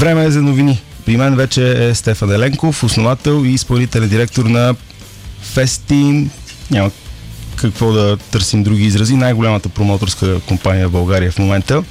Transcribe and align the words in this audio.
Време 0.00 0.24
е 0.24 0.30
за 0.30 0.42
новини. 0.42 0.82
При 1.06 1.16
мен 1.16 1.36
вече 1.36 1.88
е 1.88 1.94
Стефан 1.94 2.32
Еленков, 2.32 2.84
основател 2.84 3.44
и 3.44 3.48
изпълнителен 3.48 4.08
директор 4.08 4.44
на 4.44 4.74
Фестин. 5.42 6.30
Няма 6.70 6.90
какво 7.56 7.92
да 7.92 8.16
търсим 8.16 8.62
други 8.62 8.84
изрази. 8.84 9.16
Най-голямата 9.16 9.68
промоторска 9.68 10.40
компания 10.40 10.88
в 10.88 10.92
България 10.92 11.32
в 11.32 11.38
момента. 11.38 11.82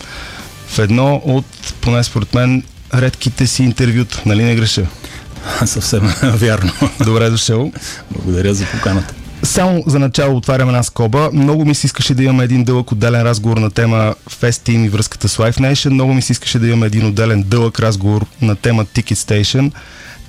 В 0.68 0.80
едно 0.80 1.22
от, 1.26 1.46
поне 1.82 2.04
според 2.04 2.34
мен, 2.34 2.64
редките 2.94 3.48
си 3.48 3.64
интервюта. 3.64 4.22
Нали 4.26 4.44
не 4.44 4.56
греша? 4.56 4.88
Съвсем 5.66 6.14
вярно. 6.24 6.72
Добре 7.06 7.30
дошъл. 7.30 7.72
Благодаря 8.12 8.54
за 8.54 8.66
поканата. 8.66 9.14
Само 9.44 9.84
за 9.88 10.00
начало 10.00 10.38
отварям 10.38 10.70
една 10.70 10.84
скоба. 10.84 11.30
Много 11.34 11.66
ми 11.66 11.76
се 11.76 11.88
искаше 11.88 12.14
да 12.14 12.24
имаме 12.24 12.44
един 12.44 12.64
дълъг 12.64 12.92
отделен 12.92 13.22
разговор 13.22 13.58
на 13.58 13.72
тема 13.72 14.16
Fest 14.30 14.70
Team 14.70 14.86
и 14.86 14.90
връзката 14.90 15.30
с 15.30 15.38
Life 15.38 15.60
Nation. 15.60 15.90
Много 15.90 16.14
ми 16.14 16.22
се 16.22 16.32
искаше 16.32 16.60
да 16.60 16.68
имаме 16.68 16.86
един 16.86 17.06
отделен 17.06 17.44
дълъг 17.44 17.80
разговор 17.80 18.26
на 18.42 18.56
тема 18.56 18.86
Ticket 18.86 19.14
Station 19.14 19.72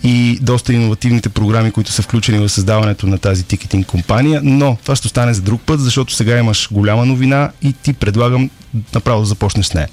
и 0.03 0.39
доста 0.43 0.73
иновативните 0.73 1.29
програми, 1.29 1.71
които 1.71 1.93
са 1.93 2.03
включени 2.03 2.39
в 2.39 2.49
създаването 2.49 3.07
на 3.07 3.19
тази 3.19 3.45
тикетинг 3.45 3.87
компания, 3.87 4.41
но 4.45 4.77
това 4.83 4.97
ще 4.97 5.09
стане 5.09 5.35
за 5.35 5.43
друг 5.43 5.63
път, 5.63 5.81
защото 5.81 6.15
сега 6.15 6.39
имаш 6.39 6.69
голяма 6.73 7.07
новина 7.07 7.51
и 7.63 7.73
ти 7.73 7.93
предлагам 7.93 8.51
направо 8.95 9.21
да 9.21 9.27
започнеш 9.27 9.67
с 9.67 9.75
нея. 9.75 9.89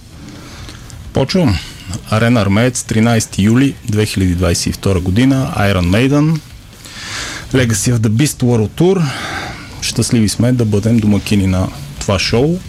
Почвам. 1.14 1.58
Арена 2.10 2.42
Армеец, 2.42 2.84
13 2.84 3.40
юли 3.40 3.76
2022 3.92 5.00
година, 5.00 5.54
Iron 5.58 5.90
Maiden, 5.90 6.40
Legacy 7.54 7.94
of 7.94 7.98
the 7.98 8.10
Beast 8.10 8.44
World 8.44 8.70
Tour. 8.70 9.04
Щастливи 9.82 10.30
сме 10.30 10.52
да 10.52 10.66
бъдем 10.66 10.98
домакини 10.98 11.48
на 11.48 11.68
това 12.00 12.20
шоу. 12.20 12.60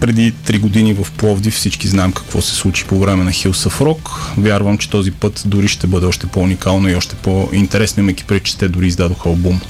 Преди 0.00 0.32
3 0.32 0.60
години 0.60 0.94
в 0.94 1.06
Пловдив 1.16 1.54
всички 1.54 1.88
знаем 1.88 2.12
какво 2.12 2.42
се 2.42 2.54
случи 2.54 2.84
по 2.84 2.98
време 2.98 3.24
на 3.24 3.30
Hills 3.30 3.68
of 3.70 3.80
Rock. 3.80 4.10
Вярвам, 4.38 4.78
че 4.78 4.90
този 4.90 5.10
път 5.10 5.42
дори 5.46 5.68
ще 5.68 5.86
бъде 5.86 6.06
още 6.06 6.26
по-уникално 6.26 6.88
и 6.88 6.94
още 6.94 7.14
по-интересно, 7.14 8.00
имайки 8.00 8.24
преди, 8.24 8.40
че 8.44 8.58
те 8.58 8.68
дори 8.68 8.86
издадоха 8.86 9.28
албум 9.28 9.60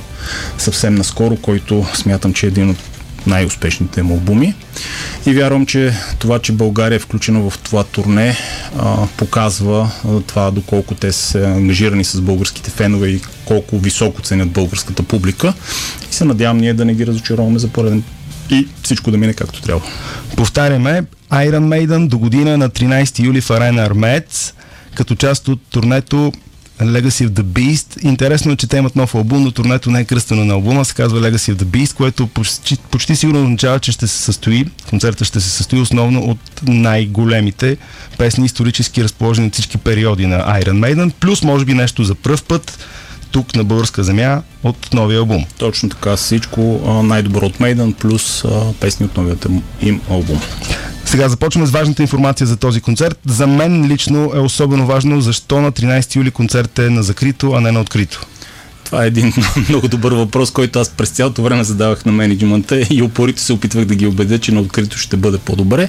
съвсем 0.58 0.94
наскоро, 0.94 1.36
който 1.36 1.86
смятам, 1.94 2.34
че 2.34 2.46
е 2.46 2.48
един 2.48 2.70
от 2.70 2.76
най-успешните 3.26 4.02
му 4.02 4.14
албуми. 4.14 4.54
И 5.26 5.34
вярвам, 5.34 5.66
че 5.66 5.92
това, 6.18 6.38
че 6.38 6.52
България 6.52 6.96
е 6.96 6.98
включена 6.98 7.50
в 7.50 7.58
това 7.58 7.84
турне, 7.84 8.36
а, 8.78 9.06
показва 9.16 9.90
а, 10.08 10.20
това 10.20 10.50
доколко 10.50 10.94
те 10.94 11.12
са 11.12 11.38
ангажирани 11.38 12.04
с 12.04 12.20
българските 12.20 12.70
фенове 12.70 13.08
и 13.08 13.20
колко 13.44 13.78
високо 13.78 14.22
ценят 14.22 14.50
българската 14.50 15.02
публика. 15.02 15.52
И 16.10 16.14
се 16.14 16.24
надявам 16.24 16.58
ние 16.58 16.74
да 16.74 16.84
не 16.84 16.94
ги 16.94 17.06
разочароваме 17.06 17.58
за 17.58 17.68
пореден 17.68 18.02
и 18.50 18.68
всичко 18.82 19.10
да 19.10 19.18
мине 19.18 19.32
както 19.32 19.62
трябва. 19.62 19.86
Повтаряме, 20.36 21.02
Iron 21.30 21.86
Maiden 21.86 22.08
до 22.08 22.18
година 22.18 22.58
на 22.58 22.70
13 22.70 23.24
юли 23.24 23.40
в 23.40 23.50
Арена 23.50 23.82
Армец, 23.82 24.54
като 24.94 25.14
част 25.14 25.48
от 25.48 25.60
турнето 25.70 26.32
Legacy 26.82 27.28
of 27.28 27.28
the 27.28 27.42
Beast. 27.42 28.04
Интересно 28.04 28.52
е, 28.52 28.56
че 28.56 28.66
те 28.66 28.76
имат 28.76 28.96
нов 28.96 29.14
албум, 29.14 29.42
но 29.42 29.50
турнето 29.50 29.90
не 29.90 30.00
е 30.00 30.04
кръстено 30.04 30.44
на 30.44 30.54
албума, 30.54 30.84
се 30.84 30.94
казва 30.94 31.20
Legacy 31.20 31.54
of 31.54 31.62
the 31.62 31.64
Beast, 31.64 31.94
което 31.94 32.26
почти, 32.26 32.76
почти 32.90 33.16
сигурно 33.16 33.42
означава, 33.42 33.78
че 33.78 33.92
ще 33.92 34.06
се 34.06 34.18
състои, 34.18 34.66
концерта 34.90 35.24
ще 35.24 35.40
се 35.40 35.50
състои 35.50 35.80
основно 35.80 36.20
от 36.20 36.38
най-големите 36.62 37.76
песни, 38.18 38.46
исторически 38.46 39.04
разположени 39.04 39.46
от 39.46 39.52
всички 39.52 39.78
периоди 39.78 40.26
на 40.26 40.38
Iron 40.38 40.94
Maiden, 40.94 41.12
плюс 41.20 41.42
може 41.42 41.64
би 41.64 41.74
нещо 41.74 42.04
за 42.04 42.14
пръв 42.14 42.42
път 42.42 42.78
тук 43.30 43.56
на 43.56 43.64
българска 43.64 44.04
земя 44.04 44.42
от 44.62 44.92
новия 44.92 45.18
албум. 45.18 45.44
Точно 45.58 45.88
така, 45.88 46.16
всичко 46.16 46.60
най-добро 47.04 47.46
от 47.46 47.58
Maiden, 47.58 47.94
плюс 47.94 48.44
песни 48.80 49.06
от 49.06 49.16
новият 49.16 49.46
им 49.80 50.00
албум. 50.10 50.40
Сега 51.10 51.28
започваме 51.28 51.66
с 51.66 51.70
важната 51.70 52.02
информация 52.02 52.46
за 52.46 52.56
този 52.56 52.80
концерт. 52.80 53.18
За 53.26 53.46
мен 53.46 53.86
лично 53.86 54.32
е 54.34 54.38
особено 54.38 54.86
важно 54.86 55.20
защо 55.20 55.60
на 55.60 55.72
13 55.72 56.16
юли 56.16 56.30
концерт 56.30 56.78
е 56.78 56.90
на 56.90 57.02
закрито, 57.02 57.52
а 57.52 57.60
не 57.60 57.72
на 57.72 57.80
открито. 57.80 58.26
Това 58.90 59.04
е 59.04 59.06
един 59.06 59.32
много 59.68 59.88
добър 59.88 60.12
въпрос, 60.12 60.50
който 60.50 60.78
аз 60.78 60.88
през 60.88 61.10
цялото 61.10 61.42
време 61.42 61.64
задавах 61.64 62.04
на 62.04 62.12
менеджмента 62.12 62.80
и 62.90 63.02
опорите 63.02 63.42
се 63.42 63.52
опитвах 63.52 63.84
да 63.84 63.94
ги 63.94 64.06
убедя, 64.06 64.38
че 64.38 64.52
на 64.52 64.60
открито 64.60 64.98
ще 64.98 65.16
бъде 65.16 65.38
по-добре. 65.38 65.88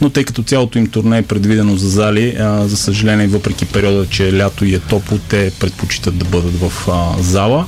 Но 0.00 0.10
тъй 0.10 0.24
като 0.24 0.42
цялото 0.42 0.78
им 0.78 0.86
турне 0.86 1.18
е 1.18 1.22
предвидено 1.22 1.76
за 1.76 1.88
зали, 1.88 2.36
а, 2.40 2.68
за 2.68 2.76
съжаление, 2.76 3.26
въпреки 3.26 3.64
периода, 3.64 4.06
че 4.06 4.28
е 4.28 4.32
лято 4.32 4.64
и 4.64 4.74
е 4.74 4.78
топло, 4.78 5.18
те 5.28 5.52
предпочитат 5.60 6.18
да 6.18 6.24
бъдат 6.24 6.60
в 6.60 6.88
а, 6.88 7.22
зала. 7.22 7.66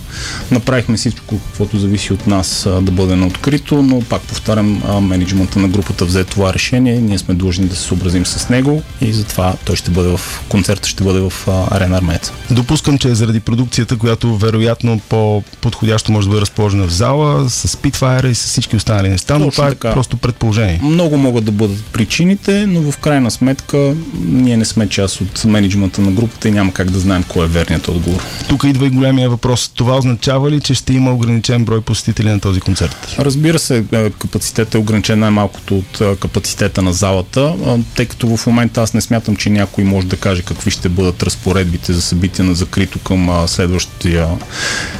Направихме 0.51 0.97
всичко, 0.97 1.39
каквото 1.39 1.79
зависи 1.79 2.13
от 2.13 2.27
нас 2.27 2.67
а, 2.67 2.81
да 2.81 2.93
бъде 2.93 3.17
на 3.17 3.27
открито, 3.27 3.83
но 3.83 4.01
пак 4.01 4.23
повтарям, 4.23 4.83
а, 4.89 5.01
менеджмента 5.01 5.59
на 5.59 5.69
групата 5.69 6.05
взе 6.05 6.25
това 6.25 6.55
решение. 6.55 7.01
Ние 7.01 7.19
сме 7.19 7.35
длъжни 7.35 7.67
да 7.67 7.77
се 7.77 7.83
съобразим 7.83 8.27
с 8.27 8.49
него 8.49 8.83
и 9.01 9.13
затова 9.13 9.55
той 9.65 9.77
ще 9.77 9.91
бъде 9.91 10.17
в 10.17 10.21
концерта, 10.49 10.89
ще 10.89 11.05
бъде 11.05 11.21
в 11.21 11.33
а, 11.49 11.77
Арена 11.77 11.97
Армеец. 11.97 12.33
Допускам, 12.51 12.99
че 12.99 13.09
е 13.09 13.15
заради 13.15 13.41
продукцията, 13.41 13.97
която 13.97 14.37
вероятно 14.37 14.72
вероятно 14.73 15.01
по-подходящо 15.09 16.13
може 16.13 16.27
да 16.27 16.31
бъде 16.31 16.41
разположена 16.41 16.87
в 16.87 16.93
зала, 16.93 17.51
с 17.51 17.69
Spitfire 17.69 18.27
и 18.27 18.35
с 18.35 18.45
всички 18.45 18.77
останали 18.77 19.09
неща, 19.09 19.39
но 19.39 19.51
това 19.51 19.67
е 19.67 19.71
така. 19.71 19.93
просто 19.93 20.17
предположение. 20.17 20.81
Много 20.83 21.17
могат 21.17 21.45
да 21.45 21.53
бъдат 21.53 21.85
причините, 21.85 22.67
но 22.67 22.93
в 22.93 22.99
крайна 22.99 23.31
сметка 23.31 23.95
ние 24.15 24.57
не 24.57 24.65
сме 24.65 24.89
част 24.89 25.21
от 25.21 25.45
менеджмента 25.45 26.01
на 26.01 26.11
групата 26.11 26.49
и 26.49 26.51
няма 26.51 26.73
как 26.73 26.91
да 26.91 26.99
знаем 26.99 27.25
кой 27.29 27.45
е 27.45 27.49
верният 27.49 27.89
отговор. 27.89 28.23
Тук 28.49 28.65
идва 28.65 28.87
и 28.87 28.91
големия 28.91 29.31
въпрос. 29.31 29.69
Това 29.75 29.97
означава 29.97 30.51
ли, 30.51 30.61
че 30.61 30.75
ще 30.75 30.93
има 30.93 31.13
ограничен 31.13 31.65
брой 31.65 31.81
посетители 31.81 32.29
на 32.29 32.41
този 32.41 32.61
концерт? 32.61 33.17
Разбира 33.19 33.59
се, 33.59 33.85
е, 33.93 34.11
капацитет 34.11 34.75
е 34.75 34.79
ограничен 34.79 35.19
най-малкото 35.19 35.79
от 35.79 36.01
е, 36.01 36.17
капацитета 36.17 36.83
на 36.83 36.93
залата, 36.93 37.55
тъй 37.95 38.07
като 38.07 38.37
в 38.37 38.47
момента 38.47 38.83
аз 38.83 38.95
не 38.95 39.01
смятам, 39.01 39.37
че 39.37 39.51
някой 39.51 39.85
може 39.85 40.07
да 40.07 40.17
каже 40.17 40.43
какви 40.43 40.71
ще 40.71 40.89
бъдат 40.89 41.23
разпоредбите 41.23 41.93
за 41.93 42.03
събития 42.03 42.45
на 42.45 42.55
закрито 42.55 42.99
към 42.99 43.45
следващия 43.47 44.29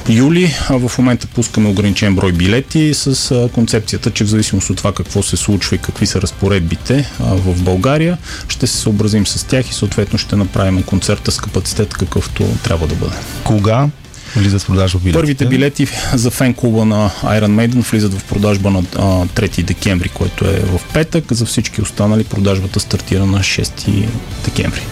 юли. 0.09 0.55
В 0.71 0.93
момента 0.99 1.27
пускаме 1.27 1.69
ограничен 1.69 2.15
брой 2.15 2.33
билети 2.33 2.95
с 2.95 3.49
концепцията, 3.55 4.11
че 4.11 4.25
в 4.25 4.29
зависимост 4.29 4.71
от 4.71 4.77
това 4.77 4.93
какво 4.93 5.23
се 5.23 5.37
случва 5.37 5.77
и 5.77 5.79
какви 5.79 6.07
са 6.07 6.23
разпоредбите 6.23 7.11
в 7.21 7.63
България, 7.63 8.19
ще 8.49 8.67
се 8.67 8.77
съобразим 8.77 9.27
с 9.27 9.45
тях 9.45 9.71
и 9.71 9.75
съответно 9.75 10.19
ще 10.19 10.37
направим 10.37 10.83
концерта 10.83 11.33
с 11.33 11.41
капацитет 11.41 11.95
какъвто 11.95 12.45
трябва 12.65 12.87
да 12.87 12.95
бъде. 12.95 13.17
Кога 13.45 13.89
влизат 14.37 14.63
в 14.63 14.67
продажба 14.67 14.99
билетите? 14.99 15.21
Първите 15.21 15.47
билети 15.47 15.87
за 16.15 16.31
фен 16.31 16.55
клуба 16.55 16.85
на 16.85 17.11
Iron 17.23 17.69
Maiden 17.69 17.91
влизат 17.91 18.15
в 18.15 18.25
продажба 18.25 18.71
на 18.71 18.83
3 18.83 19.63
декември, 19.63 20.09
който 20.09 20.45
е 20.45 20.61
в 20.61 20.81
петък. 20.93 21.33
За 21.33 21.47
всички 21.47 21.83
останали 21.83 22.25
продажбата 22.25 22.81
стартира 22.81 23.27
на 23.27 23.39
6 23.39 24.07
декември 24.45 24.83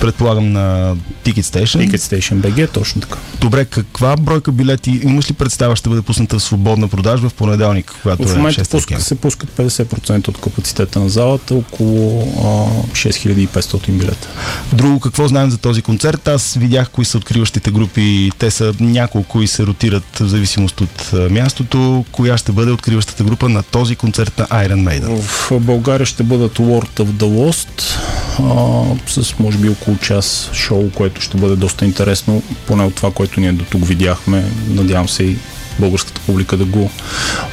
предполагам 0.00 0.52
на 0.52 0.96
Ticket 1.24 1.40
Station. 1.40 1.90
Ticket 1.90 1.96
Station 1.96 2.34
BG, 2.34 2.72
точно 2.72 3.00
така. 3.00 3.18
Добре, 3.40 3.64
каква 3.64 4.16
бройка 4.16 4.52
билети, 4.52 5.00
имаш 5.02 5.30
ли 5.30 5.34
представа, 5.34 5.76
ще 5.76 5.88
бъде 5.88 6.02
пусната 6.02 6.38
в 6.38 6.42
свободна 6.42 6.88
продажба 6.88 7.28
в 7.28 7.34
понеделник, 7.34 7.94
когато 8.02 8.28
в 8.28 8.32
е 8.32 8.36
момента 8.36 8.60
е 8.60 8.64
пуска, 8.64 9.00
се 9.00 9.14
пускат 9.14 9.50
50% 9.50 10.28
от 10.28 10.38
капацитета 10.38 11.00
на 11.00 11.08
залата, 11.08 11.54
около 11.54 12.22
а, 12.38 12.92
6500 12.92 13.90
билета. 13.90 14.28
Друго, 14.72 15.00
какво 15.00 15.28
знаем 15.28 15.50
за 15.50 15.58
този 15.58 15.82
концерт? 15.82 16.28
Аз 16.28 16.54
видях 16.54 16.90
кои 16.90 17.04
са 17.04 17.18
откриващите 17.18 17.70
групи. 17.70 18.30
Те 18.38 18.50
са 18.50 18.74
няколко 18.80 19.42
и 19.42 19.46
се 19.46 19.66
ротират 19.66 20.18
в 20.20 20.28
зависимост 20.28 20.80
от 20.80 21.12
мястото. 21.30 22.04
Коя 22.12 22.36
ще 22.36 22.52
бъде 22.52 22.72
откриващата 22.72 23.24
група 23.24 23.48
на 23.48 23.62
този 23.62 23.96
концерт 23.96 24.38
на 24.38 24.46
Iron 24.46 25.00
Maiden? 25.00 25.20
В 25.20 25.60
България 25.60 26.06
ще 26.06 26.22
бъдат 26.22 26.58
World 26.58 27.00
of 27.00 27.06
the 27.06 27.24
Lost, 27.24 27.98
а, 28.38 29.22
с 29.22 29.38
може 29.38 29.58
би 29.58 29.68
около 29.80 29.96
час 29.96 30.50
шоу, 30.52 30.90
което 30.90 31.20
ще 31.20 31.36
бъде 31.36 31.56
доста 31.56 31.84
интересно, 31.84 32.42
поне 32.66 32.84
от 32.84 32.94
това, 32.94 33.10
което 33.10 33.40
ние 33.40 33.52
до 33.52 33.64
тук 33.64 33.86
видяхме. 33.86 34.44
Надявам 34.68 35.08
се 35.08 35.24
и 35.24 35.36
българската 35.78 36.20
публика 36.26 36.56
да 36.56 36.64
го 36.64 36.90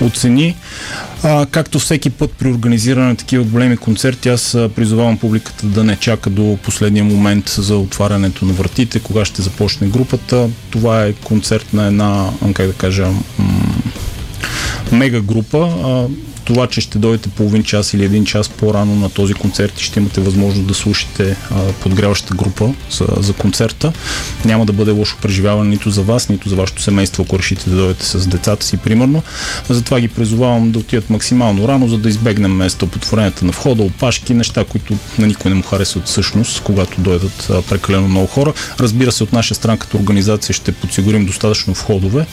оцени. 0.01 0.55
А, 1.23 1.45
както 1.45 1.79
всеки 1.79 2.09
път 2.09 2.31
при 2.31 2.47
организиране 2.47 3.07
на 3.07 3.15
такива 3.15 3.43
големи 3.43 3.77
концерти, 3.77 4.29
аз 4.29 4.57
призовавам 4.75 5.17
публиката 5.17 5.65
да 5.65 5.83
не 5.83 5.95
чака 5.95 6.29
до 6.29 6.57
последния 6.63 7.03
момент 7.03 7.49
за 7.49 7.77
отварянето 7.77 8.45
на 8.45 8.53
вратите, 8.53 8.99
кога 8.99 9.25
ще 9.25 9.41
започне 9.41 9.87
групата. 9.87 10.49
Това 10.69 11.03
е 11.03 11.13
концерт 11.13 11.73
на 11.73 11.87
една, 11.87 12.29
как 12.53 12.67
да 12.67 12.73
кажа, 12.73 13.07
м- 13.37 13.75
мега 14.91 15.21
група 15.21 15.69
това, 16.47 16.67
че 16.67 16.81
ще 16.81 16.97
дойдете 16.99 17.29
половин 17.29 17.63
час 17.63 17.93
или 17.93 18.05
един 18.05 18.25
час 18.25 18.49
по-рано 18.49 18.95
на 18.95 19.09
този 19.09 19.33
концерт 19.33 19.81
и 19.81 19.83
ще 19.83 19.99
имате 19.99 20.21
възможност 20.21 20.67
да 20.67 20.73
слушате 20.73 21.35
а, 21.51 21.55
подгряващата 21.71 22.35
група 22.35 22.73
за, 22.91 23.07
за 23.19 23.33
концерта, 23.33 23.93
няма 24.45 24.65
да 24.65 24.73
бъде 24.73 24.91
лошо 24.91 25.17
преживяване 25.21 25.69
нито 25.69 25.89
за 25.89 26.01
вас, 26.01 26.29
нито 26.29 26.49
за 26.49 26.55
вашето 26.55 26.81
семейство, 26.81 27.23
ако 27.23 27.39
решите 27.39 27.69
да 27.69 27.75
дойдете 27.75 28.05
с 28.05 28.27
децата 28.27 28.65
си, 28.65 28.77
примерно. 28.77 29.23
Затова 29.69 29.99
ги 29.99 30.07
призовавам 30.07 30.71
да 30.71 30.79
отидат 30.79 31.09
максимално 31.09 31.67
рано, 31.67 31.87
за 31.87 31.97
да 31.97 32.09
избегнем 32.09 32.69
стълпотворенията 32.69 33.45
на 33.45 33.51
входа, 33.51 33.83
опашки, 33.83 34.33
неща, 34.33 34.65
които 34.69 34.97
на 35.19 35.27
никой 35.27 35.51
не 35.51 35.55
му 35.55 35.63
харесват 35.63 36.07
всъщност, 36.07 36.63
когато 36.63 37.01
дойдат 37.01 37.51
прекалено 37.69 38.07
много 38.07 38.27
хора. 38.27 38.53
Разбира 38.79 39.11
се, 39.11 39.23
от 39.23 39.33
наша 39.33 39.55
страна 39.55 39.77
като 39.77 39.97
организация 39.97 40.53
ще 40.53 40.71
подсигурим 40.71 41.25
достатъчно 41.25 41.73
входове 41.73 42.25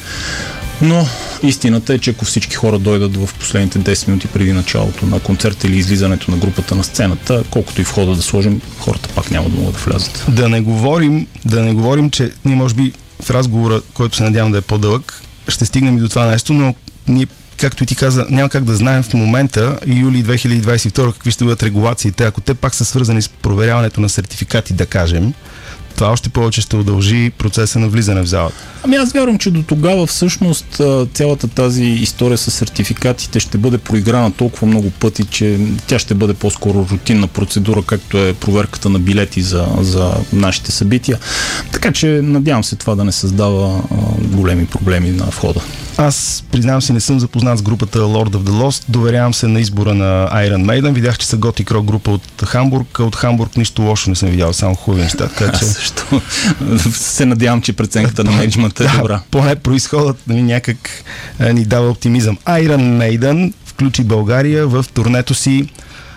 Но 0.82 1.06
истината 1.42 1.94
е, 1.94 1.98
че 1.98 2.10
ако 2.10 2.24
всички 2.24 2.56
хора 2.56 2.78
дойдат 2.78 3.16
в 3.16 3.34
последните 3.38 3.78
10 3.78 4.08
минути 4.08 4.26
преди 4.26 4.52
началото 4.52 5.06
на 5.06 5.20
концерта 5.20 5.66
или 5.66 5.76
излизането 5.76 6.30
на 6.30 6.36
групата 6.36 6.74
на 6.74 6.84
сцената, 6.84 7.44
колкото 7.50 7.80
и 7.80 7.84
входа 7.84 8.16
да 8.16 8.22
сложим, 8.22 8.60
хората 8.78 9.08
пак 9.08 9.30
няма 9.30 9.48
да 9.48 9.56
могат 9.56 9.74
да 9.74 9.80
влязат. 9.80 10.24
Да 10.28 10.48
не 10.48 10.60
говорим, 10.60 11.26
да 11.44 11.62
не 11.62 11.72
говорим, 11.72 12.10
че 12.10 12.32
ние 12.44 12.56
може 12.56 12.74
би 12.74 12.92
в 13.22 13.30
разговора, 13.30 13.80
който 13.94 14.16
се 14.16 14.22
надявам 14.22 14.52
да 14.52 14.58
е 14.58 14.62
по-дълъг, 14.62 15.22
ще 15.48 15.64
стигнем 15.64 15.98
и 15.98 16.00
до 16.00 16.08
това 16.08 16.26
нещо, 16.26 16.52
но 16.52 16.74
ние 17.08 17.26
както 17.56 17.82
и 17.82 17.86
ти 17.86 17.96
каза, 17.96 18.26
няма 18.30 18.48
как 18.48 18.64
да 18.64 18.76
знаем 18.76 19.02
в 19.02 19.14
момента, 19.14 19.78
юли 19.86 20.24
2022, 20.24 21.12
какви 21.12 21.30
ще 21.30 21.44
бъдат 21.44 21.62
регулациите, 21.62 22.24
ако 22.24 22.40
те 22.40 22.54
пак 22.54 22.74
са 22.74 22.84
свързани 22.84 23.22
с 23.22 23.28
проверяването 23.28 24.00
на 24.00 24.08
сертификати, 24.08 24.74
да 24.74 24.86
кажем, 24.86 25.32
това 25.94 26.10
още 26.10 26.28
повече 26.28 26.60
ще 26.60 26.76
удължи 26.76 27.32
процеса 27.38 27.78
на 27.78 27.88
влизане 27.88 28.22
в 28.22 28.26
залата. 28.26 28.56
Ами 28.82 28.96
аз 28.96 29.12
вярвам, 29.12 29.38
че 29.38 29.50
до 29.50 29.62
тогава 29.62 30.06
всъщност 30.06 30.80
цялата 31.14 31.48
тази 31.48 31.84
история 31.84 32.38
с 32.38 32.50
сертификатите 32.50 33.40
ще 33.40 33.58
бъде 33.58 33.78
проиграна 33.78 34.32
толкова 34.32 34.66
много 34.66 34.90
пъти, 34.90 35.24
че 35.24 35.58
тя 35.86 35.98
ще 35.98 36.14
бъде 36.14 36.34
по-скоро 36.34 36.86
рутинна 36.90 37.26
процедура, 37.26 37.82
както 37.86 38.18
е 38.18 38.34
проверката 38.34 38.88
на 38.90 38.98
билети 38.98 39.42
за, 39.42 39.66
за 39.80 40.12
нашите 40.32 40.72
събития. 40.72 41.18
Така 41.72 41.92
че 41.92 42.06
надявам 42.06 42.64
се 42.64 42.76
това 42.76 42.94
да 42.94 43.04
не 43.04 43.12
създава 43.12 43.82
големи 44.20 44.66
проблеми 44.66 45.10
на 45.10 45.24
входа. 45.24 45.60
Аз 45.96 46.44
признавам 46.52 46.82
си, 46.82 46.92
не 46.92 47.00
съм 47.00 47.20
запознат 47.20 47.58
с 47.58 47.62
групата 47.62 47.98
Lord 47.98 48.28
of 48.28 48.42
the 48.42 48.50
Lost. 48.50 48.84
Доверявам 48.88 49.34
се 49.34 49.46
на 49.46 49.60
избора 49.60 49.94
на 49.94 50.28
Iron 50.32 50.64
Maiden. 50.64 50.92
Видях, 50.92 51.18
че 51.18 51.26
са 51.26 51.36
Готик 51.36 51.70
Рок 51.70 51.84
група 51.84 52.10
от 52.10 52.42
Хамбург. 52.44 52.98
От 52.98 53.16
Хамбург 53.16 53.56
нищо 53.56 53.82
лошо 53.82 54.10
не 54.10 54.16
съм 54.16 54.28
видял, 54.28 54.52
само 54.52 54.74
хубави 54.74 55.02
неща. 55.02 55.28
Така, 55.28 55.58
че... 55.58 55.64
също 55.64 56.22
се 56.92 57.26
надявам, 57.26 57.62
че 57.62 57.72
преценката 57.72 58.24
на 58.24 58.30
менеджмента 58.30 58.84
е 58.84 58.96
добра. 58.96 59.20
Поне 59.30 59.56
происходът 59.56 60.16
нали, 60.26 60.42
някак 60.42 60.90
ни 61.52 61.64
дава 61.64 61.90
оптимизъм. 61.90 62.38
Iron 62.46 62.98
Maiden 62.98 63.52
включи 63.66 64.04
България 64.04 64.66
в 64.66 64.84
турнето 64.94 65.34
си 65.34 65.68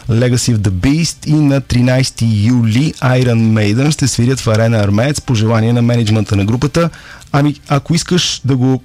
Legacy 0.10 0.56
of 0.56 0.58
the 0.58 0.70
Beast 0.70 1.28
и 1.28 1.34
на 1.34 1.62
13 1.62 2.46
юли 2.48 2.94
Iron 2.94 3.54
Maiden 3.54 3.92
ще 3.92 4.08
свирят 4.08 4.40
в 4.40 4.48
арена 4.48 4.78
Армеец 4.78 5.22
по 5.22 5.36
желание 5.36 5.74
на 5.74 5.82
менеджмента 5.82 6.36
на 6.36 6.46
групата. 6.46 6.90
Ами, 7.32 7.56
ако 7.68 7.96
искаш 7.96 8.42
да 8.46 8.56
го 8.56 8.84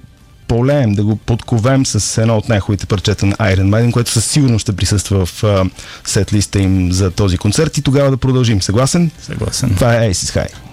полеем, 0.53 0.93
да 0.93 1.03
го 1.03 1.15
подковем 1.15 1.85
с 1.85 2.21
едно 2.21 2.37
от 2.37 2.49
най-хубавите 2.49 2.85
парчета 2.85 3.25
на 3.25 3.35
Iron 3.35 3.69
Maiden, 3.69 3.91
което 3.91 4.11
със 4.11 4.25
сигурност 4.25 4.63
ще 4.63 4.75
присъства 4.75 5.25
в 5.25 5.43
сетлиста 6.05 6.59
им 6.59 6.91
за 6.91 7.11
този 7.11 7.37
концерт 7.37 7.77
и 7.77 7.81
тогава 7.81 8.11
да 8.11 8.17
продължим. 8.17 8.61
Съгласен? 8.61 9.11
Съгласен. 9.21 9.75
Това 9.75 9.95
е 9.95 10.09
Aces 10.09 10.37
High. 10.37 10.72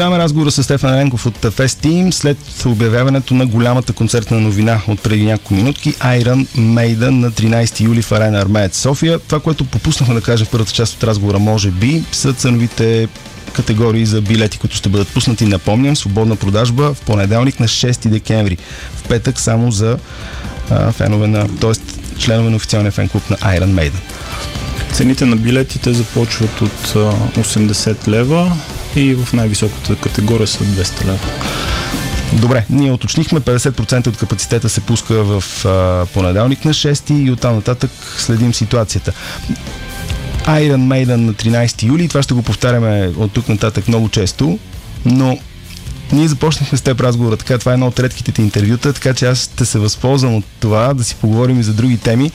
Продължаваме 0.00 0.24
разговора 0.24 0.50
с 0.50 0.62
Стефан 0.62 0.98
Ренков 0.98 1.26
от 1.26 1.38
Fest 1.38 1.86
Team 1.86 2.10
след 2.10 2.38
обявяването 2.66 3.34
на 3.34 3.46
голямата 3.46 3.92
концертна 3.92 4.40
новина 4.40 4.80
от 4.88 5.00
преди 5.00 5.24
няколко 5.24 5.54
минутки 5.54 5.94
Iron 5.94 6.46
Maiden 6.56 7.10
на 7.10 7.30
13 7.30 7.80
юли 7.80 8.02
в 8.02 8.12
Арена 8.12 8.38
Армеец 8.40 8.78
София. 8.78 9.18
Това, 9.18 9.40
което 9.40 9.64
попуснахме 9.64 10.14
да 10.14 10.20
кажем 10.20 10.46
в 10.46 10.50
първата 10.50 10.72
част 10.72 10.94
от 10.94 11.04
разговора, 11.04 11.38
може 11.38 11.70
би, 11.70 12.04
са 12.12 12.32
ценовите 12.32 13.08
категории 13.52 14.06
за 14.06 14.20
билети, 14.20 14.58
които 14.58 14.76
ще 14.76 14.88
бъдат 14.88 15.08
пуснати. 15.08 15.44
Напомням, 15.44 15.96
свободна 15.96 16.36
продажба 16.36 16.94
в 16.94 17.00
понеделник 17.00 17.60
на 17.60 17.68
6 17.68 18.08
декември. 18.08 18.56
В 18.94 19.08
петък 19.08 19.40
само 19.40 19.70
за 19.70 19.98
а, 20.70 20.92
фенове 20.92 21.26
на, 21.26 21.48
т.е. 21.56 21.72
членове 22.18 22.50
на 22.50 22.56
официалния 22.56 22.92
фен 22.92 23.08
клуб 23.08 23.30
на 23.30 23.36
Iron 23.36 23.74
Maiden. 23.74 24.00
Цените 24.92 25.24
на 25.24 25.36
билетите 25.36 25.92
започват 25.92 26.60
от 26.60 26.88
80 26.88 28.08
лева 28.08 28.52
и 28.96 29.14
в 29.14 29.32
най-високата 29.32 29.96
категория 29.96 30.46
са 30.46 30.64
200 30.64 31.04
лева. 31.04 31.18
Добре, 32.32 32.64
ние 32.70 32.92
уточнихме 32.92 33.40
50% 33.40 34.06
от 34.06 34.16
капацитета 34.16 34.68
се 34.68 34.80
пуска 34.80 35.24
в 35.24 35.64
а, 35.64 36.06
понеделник 36.14 36.64
на 36.64 36.74
6 36.74 37.24
и 37.24 37.30
оттам 37.30 37.54
нататък 37.54 37.90
следим 38.18 38.54
ситуацията. 38.54 39.12
Iron 40.44 41.06
Maiden 41.06 41.16
на 41.16 41.34
13 41.34 41.82
юли, 41.82 42.08
това 42.08 42.22
ще 42.22 42.34
го 42.34 42.42
повтаряме 42.42 43.12
от 43.16 43.32
тук 43.32 43.48
нататък 43.48 43.88
много 43.88 44.08
често, 44.08 44.58
но 45.04 45.38
ние 46.12 46.28
започнахме 46.28 46.78
с 46.78 46.82
теб 46.82 47.00
разговора, 47.00 47.36
така 47.36 47.58
това 47.58 47.72
е 47.72 47.74
едно 47.74 47.86
от 47.86 48.00
редките 48.00 48.32
ти 48.32 48.42
интервюта, 48.42 48.92
така 48.92 49.14
че 49.14 49.26
аз 49.26 49.38
ще 49.38 49.64
се 49.64 49.78
възползвам 49.78 50.34
от 50.34 50.44
това 50.60 50.94
да 50.94 51.04
си 51.04 51.14
поговорим 51.14 51.60
и 51.60 51.62
за 51.62 51.72
други 51.72 51.98
теми, 51.98 52.30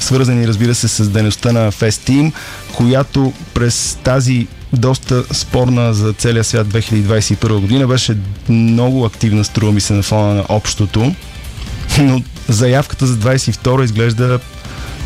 свързани 0.00 0.48
разбира 0.48 0.74
се 0.74 0.88
с 0.88 1.08
дейността 1.08 1.52
на 1.52 1.72
Fest 1.72 2.10
Team, 2.10 2.32
която 2.72 3.32
през 3.54 3.98
тази 4.04 4.46
доста 4.72 5.24
спорна 5.34 5.94
за 5.94 6.12
целия 6.12 6.44
свят 6.44 6.66
2021 6.66 7.60
година 7.60 7.86
беше 7.86 8.16
много 8.48 9.04
активна, 9.04 9.44
струва 9.44 9.72
ми 9.72 9.80
се 9.80 9.92
на 9.92 10.02
фона 10.02 10.34
на 10.34 10.44
общото, 10.48 11.14
но 11.98 12.22
заявката 12.48 13.06
за 13.06 13.16
22 13.16 13.84
изглежда 13.84 14.40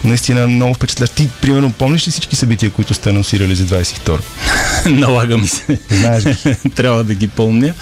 наистина 0.04 0.48
много 0.48 0.74
впечатлящ. 0.74 1.14
Ти, 1.14 1.28
примерно, 1.42 1.72
помниш 1.72 2.06
ли 2.06 2.10
всички 2.10 2.36
събития, 2.36 2.70
които 2.70 2.94
сте 2.94 3.10
анонсирали 3.10 3.54
за 3.54 3.64
22? 3.64 4.18
Налага 4.98 5.38
ми 5.38 5.48
се. 5.48 5.78
Знаеш 5.90 6.24
Трябва 6.74 7.04
да 7.04 7.14
ги 7.14 7.28
помня. 7.28 7.74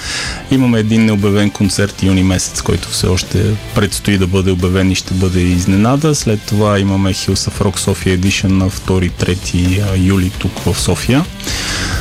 Имаме 0.51 0.79
един 0.79 1.05
необявен 1.05 1.51
концерт 1.51 2.03
юни 2.03 2.23
месец, 2.23 2.63
който 2.63 2.89
все 2.89 3.07
още 3.07 3.45
предстои 3.75 4.19
да 4.19 4.27
бъде 4.27 4.51
обявен 4.51 4.91
и 4.91 4.95
ще 4.95 5.15
бъде 5.15 5.41
изненада. 5.41 6.15
След 6.15 6.43
това 6.43 6.79
имаме 6.79 7.15
Hills 7.15 7.51
of 7.51 7.63
Rock 7.63 7.79
Sofia 7.79 8.19
Edition 8.19 8.49
на 8.49 8.71
2-3 8.71 10.07
юли 10.07 10.31
тук 10.39 10.59
в 10.59 10.81
София. 10.81 11.25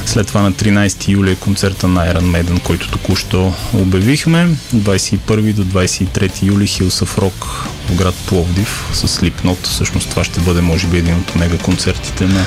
След 0.05 0.27
това 0.27 0.41
на 0.41 0.53
13 0.53 1.07
юли 1.07 1.31
е 1.31 1.35
концерта 1.35 1.87
на 1.87 2.13
Iron 2.13 2.43
Maiden, 2.43 2.61
който 2.61 2.89
току-що 2.91 3.53
обявихме. 3.73 4.49
21 4.75 5.53
до 5.53 5.65
23 5.65 6.43
юли 6.43 6.67
Hills 6.67 7.05
of 7.05 7.19
Rock 7.19 7.45
в 7.89 7.95
град 7.95 8.15
Пловдив 8.27 8.89
с 8.93 9.07
Slipknot. 9.07 9.63
Всъщност 9.63 10.09
това 10.09 10.23
ще 10.23 10.39
бъде 10.39 10.61
може 10.61 10.87
би 10.87 10.97
един 10.97 11.15
от 11.15 11.35
мега 11.35 11.57
концертите 11.57 12.25
на 12.25 12.45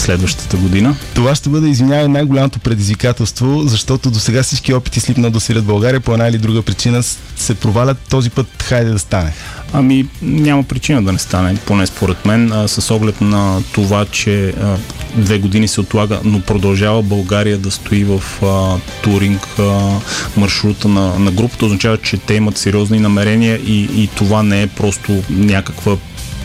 следващата 0.00 0.56
година. 0.56 0.96
Това 1.14 1.34
ще 1.34 1.48
бъде, 1.48 1.68
извинявай, 1.68 2.08
най-голямото 2.08 2.58
предизвикателство, 2.58 3.62
защото 3.62 4.10
до 4.10 4.18
сега 4.18 4.42
всички 4.42 4.74
опити 4.74 5.00
Slipknot 5.00 5.30
да 5.30 5.40
свирят 5.40 5.64
България 5.64 6.00
по 6.00 6.12
една 6.12 6.28
или 6.28 6.38
друга 6.38 6.62
причина 6.62 7.02
се 7.36 7.54
провалят. 7.54 7.98
Този 8.10 8.30
път 8.30 8.62
хайде 8.62 8.90
да 8.90 8.98
стане. 8.98 9.32
Ами 9.72 10.06
няма 10.22 10.62
причина 10.62 11.02
да 11.02 11.12
не 11.12 11.18
стане, 11.18 11.56
поне 11.66 11.86
според 11.86 12.26
мен, 12.26 12.52
а, 12.52 12.68
с 12.68 12.90
оглед 12.90 13.20
на 13.20 13.62
това, 13.72 14.04
че 14.04 14.48
а, 14.48 14.76
две 15.16 15.38
години 15.38 15.68
се 15.68 15.80
отлага, 15.80 16.20
но 16.24 16.40
продължава 16.40 17.02
България 17.02 17.58
да 17.58 17.70
стои 17.70 18.04
в 18.04 18.22
а, 18.42 18.76
туринг 19.02 19.46
а, 19.58 19.90
маршрута 20.36 20.88
на, 20.88 21.18
на 21.18 21.30
групата, 21.30 21.66
означава, 21.66 21.98
че 21.98 22.16
те 22.16 22.34
имат 22.34 22.58
сериозни 22.58 22.98
намерения 22.98 23.56
и, 23.56 24.02
и 24.02 24.08
това 24.16 24.42
не 24.42 24.62
е 24.62 24.66
просто 24.66 25.22
някаква 25.30 25.96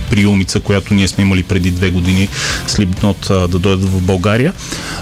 приумица, 0.10 0.60
която 0.60 0.93
ние 0.93 1.07
сме 1.07 1.22
имали 1.22 1.43
преди 1.43 1.72
две 1.72 1.89
години 1.89 2.29
Slipknot 2.67 3.48
да 3.48 3.60
дойдат 3.60 3.89
в 3.89 4.01
България. 4.01 4.53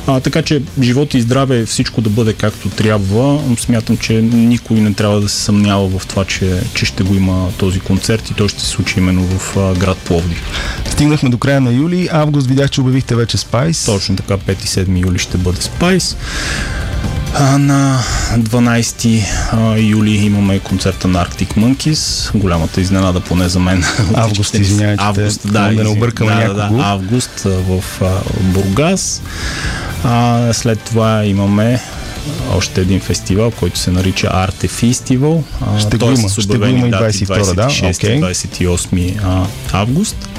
А, 0.07 0.19
така 0.19 0.41
че 0.41 0.61
живот 0.81 1.13
и 1.13 1.21
здраве, 1.21 1.65
всичко 1.65 2.01
да 2.01 2.09
бъде 2.09 2.33
както 2.33 2.69
трябва. 2.69 3.39
Смятам, 3.57 3.97
че 3.97 4.13
никой 4.21 4.77
не 4.77 4.93
трябва 4.93 5.21
да 5.21 5.29
се 5.29 5.41
съмнява 5.41 5.99
в 5.99 6.07
това, 6.07 6.25
че, 6.25 6.61
че 6.73 6.85
ще 6.85 7.03
го 7.03 7.15
има 7.15 7.49
този 7.57 7.79
концерт 7.79 8.29
и 8.29 8.33
той 8.33 8.49
ще 8.49 8.61
се 8.61 8.67
случи 8.67 8.99
именно 8.99 9.23
в 9.23 9.57
а, 9.57 9.73
град 9.73 9.97
Пловдив. 9.97 10.43
Стигнахме 10.89 11.29
до 11.29 11.37
края 11.37 11.61
на 11.61 11.71
юли. 11.71 12.09
Август 12.11 12.47
видях, 12.47 12.69
че 12.69 12.81
обявихте 12.81 13.15
вече 13.15 13.37
Spice. 13.37 13.85
Точно 13.85 14.15
така, 14.15 14.37
5 14.37 14.51
и 14.51 14.67
7 14.67 15.05
юли 15.05 15.19
ще 15.19 15.37
бъде 15.37 15.57
Spice. 15.57 16.15
На 17.39 17.99
12 18.37 19.23
а, 19.51 19.77
юли 19.77 20.11
имаме 20.11 20.59
концерта 20.59 21.07
на 21.07 21.25
Arctic 21.25 21.57
Monkeys. 21.57 22.31
Голямата 22.37 22.81
изненада, 22.81 23.19
поне 23.19 23.49
за 23.49 23.59
мен. 23.59 23.83
Август, 24.13 24.53
извинявайте. 24.53 25.03
Август, 25.03 25.41
да, 25.45 25.69
да, 25.69 25.75
да 25.75 25.83
не 25.83 25.89
объркаме 25.89 26.31
да, 26.31 26.37
някого. 26.37 26.77
Да, 26.77 26.83
август 26.83 27.39
в 27.43 27.83
Бургас. 28.41 29.21
А, 30.03 30.53
след 30.53 30.79
това 30.79 31.25
имаме 31.25 31.81
още 32.53 32.81
един 32.81 32.99
фестивал, 32.99 33.51
който 33.51 33.79
се 33.79 33.91
нарича 33.91 34.27
Arte 34.27 34.67
Festival. 34.67 35.43
А, 35.61 35.79
Ще 35.79 35.97
го 35.97 36.09
е 36.09 36.13
има, 36.13 36.29
ще 36.29 36.57
го 36.57 36.65
има 36.65 36.87
и 36.87 36.91
дати 36.91 37.25
22, 37.25 37.53
да, 37.53 37.67
26 37.67 37.95
окей. 37.95 38.21
28 38.21 39.19
а, 39.23 39.45
август. 39.71 40.29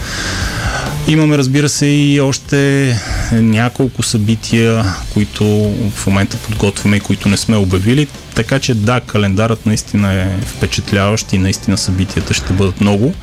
Имаме, 1.09 1.39
разбира 1.39 1.69
се, 1.69 1.87
и 1.87 2.21
още 2.21 2.97
няколко 3.33 4.03
събития, 4.03 4.85
които 5.13 5.45
в 5.97 6.07
момента 6.07 6.37
подготвяме 6.37 6.97
и 6.97 7.01
които 7.01 7.29
не 7.29 7.37
сме 7.37 7.57
обявили. 7.57 8.07
Така 8.35 8.59
че 8.59 8.75
да, 8.75 9.01
календарът 9.01 9.67
наистина 9.67 10.13
е 10.15 10.29
впечатляващ 10.47 11.33
и 11.33 11.39
наистина 11.39 11.79
събитията 11.79 12.35
ще 12.35 12.53
бъдат 12.53 12.81
много. 12.81 13.15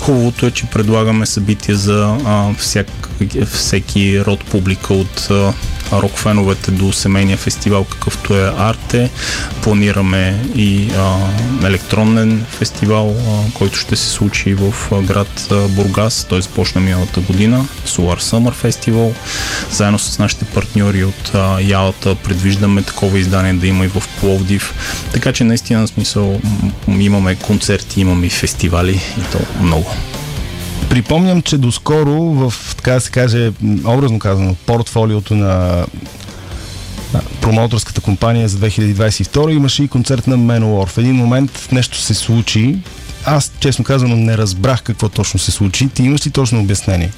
Хубавото 0.00 0.46
е, 0.46 0.50
че 0.50 0.66
предлагаме 0.66 1.26
събития 1.26 1.76
за 1.76 2.16
а, 2.24 2.54
всяк, 2.58 3.08
всеки 3.52 4.24
род 4.24 4.44
публика 4.44 4.94
от 4.94 5.28
а, 5.30 5.52
рок 5.92 6.18
феновете 6.18 6.70
до 6.70 6.92
семейния 6.92 7.36
фестивал, 7.36 7.84
какъвто 7.84 8.36
е 8.36 8.52
Арте. 8.58 9.10
Планираме 9.62 10.44
и 10.54 10.90
а, 10.96 11.16
електронен 11.66 12.44
фестивал, 12.50 13.10
а, 13.10 13.52
който 13.54 13.78
ще 13.78 13.96
се 13.96 14.08
случи 14.08 14.54
в 14.54 14.74
град 15.02 15.52
Бургас. 15.68 16.26
Той 16.28 16.42
започна 16.42 16.80
миналата 16.80 17.20
година. 17.20 17.66
Solar 17.86 18.20
Summer 18.20 18.54
Festival. 18.64 19.12
Заедно 19.70 19.98
с 19.98 20.18
нашите 20.18 20.44
партньори 20.44 21.04
от 21.04 21.34
а, 21.34 21.60
Ялата 21.60 22.14
предвиждаме 22.14 22.82
такова 22.82 23.18
издание 23.18 23.52
да 23.52 23.66
има 23.66 23.84
и 23.84 23.88
в 23.88 24.02
Пловдив. 24.20 24.74
Така 25.12 25.32
че 25.32 25.44
наистина 25.44 25.80
на 25.80 25.88
смисъл 25.88 26.40
имаме 26.88 27.34
концерти, 27.34 28.00
имаме 28.00 28.26
и 28.26 28.30
фестивали 28.30 29.00
и 29.18 29.32
то 29.32 29.38
много. 29.62 29.90
Припомням, 30.90 31.42
че 31.42 31.58
доскоро 31.58 32.22
в, 32.22 32.54
така 32.76 32.92
да 32.92 33.00
се 33.00 33.10
каже, 33.10 33.52
образно 33.84 34.18
казано, 34.18 34.54
портфолиото 34.66 35.34
на 35.34 35.86
а, 37.14 37.20
промоуторската 37.40 38.00
компания 38.00 38.48
за 38.48 38.58
2022 38.58 39.52
имаше 39.52 39.82
и 39.82 39.88
концерт 39.88 40.26
на 40.26 40.38
Manowar. 40.38 40.86
В 40.86 40.98
един 40.98 41.14
момент 41.14 41.68
нещо 41.72 41.98
се 41.98 42.14
случи. 42.14 42.78
Аз, 43.24 43.52
честно 43.60 43.84
казано, 43.84 44.16
не 44.16 44.38
разбрах 44.38 44.82
какво 44.82 45.08
точно 45.08 45.40
се 45.40 45.50
случи. 45.50 45.88
Ти 45.88 46.02
имаш 46.02 46.26
ли 46.26 46.30
точно 46.30 46.60
обяснение? 46.60 47.12